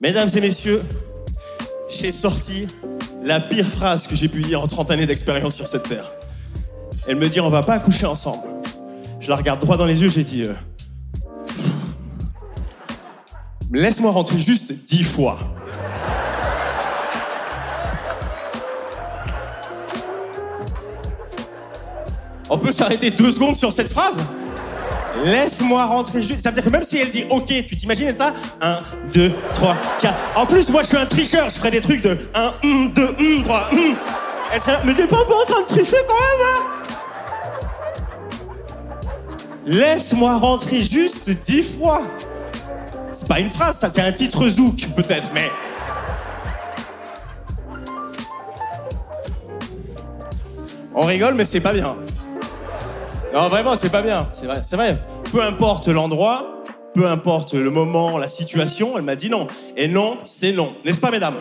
[0.01, 0.83] Mesdames et messieurs,
[1.91, 2.67] j'ai sorti
[3.23, 6.11] la pire phrase que j'ai pu dire en 30 années d'expérience sur cette terre.
[7.07, 8.47] Elle me dit on va pas coucher ensemble.
[9.21, 10.53] Je la regarde droit dans les yeux, j'ai dit euh,
[13.73, 15.39] laisse-moi rentrer juste dix fois.
[22.51, 24.21] On peut s'arrêter deux secondes sur cette phrase?
[25.25, 26.43] Laisse-moi rentrer juste.
[26.43, 28.79] Ça veut dire que même si elle dit OK, tu t'imagines, elle t'a 1,
[29.13, 30.15] 2, 3, 4.
[30.37, 31.51] En plus, moi, je suis un tricheur.
[31.51, 33.77] Je ferais des trucs de 1, 1, 2, 1, 3, 1.
[34.53, 36.63] Elle serait là, mais t'es pas en train de tricher quand même, hein?
[39.67, 42.03] Laisse-moi rentrer juste 10 fois.
[43.19, 45.51] C'est pas une phrase, ça, c'est un titre zouk, peut-être, mais.
[50.95, 51.97] On rigole, mais c'est pas bien.
[53.35, 54.29] Non, vraiment, c'est pas bien.
[54.31, 54.97] C'est vrai, c'est vrai.
[55.33, 56.63] Peu importe l'endroit,
[56.95, 59.49] peu importe le moment, la situation, elle m'a dit non.
[59.77, 60.77] Et non, c'est non.
[60.85, 61.39] N'est-ce pas, mesdames?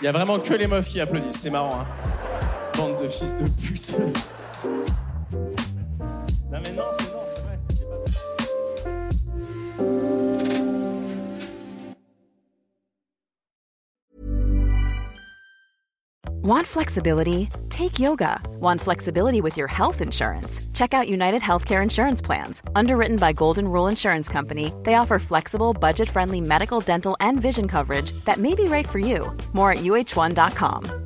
[0.00, 1.80] Il y a vraiment que les meufs qui applaudissent, c'est marrant.
[1.82, 1.86] Hein.
[2.78, 3.94] Bande de fils de pute.
[6.56, 7.58] Non mais non, c'est non, c'est vrai.
[16.42, 17.50] Want flexibility?
[17.68, 18.40] Take yoga.
[18.58, 20.60] Want flexibility with your health insurance?
[20.72, 22.62] Check out United Healthcare Insurance Plans.
[22.74, 27.68] Underwritten by Golden Rule Insurance Company, they offer flexible, budget friendly medical, dental, and vision
[27.68, 29.36] coverage that may be right for you.
[29.52, 31.05] More at uh1.com.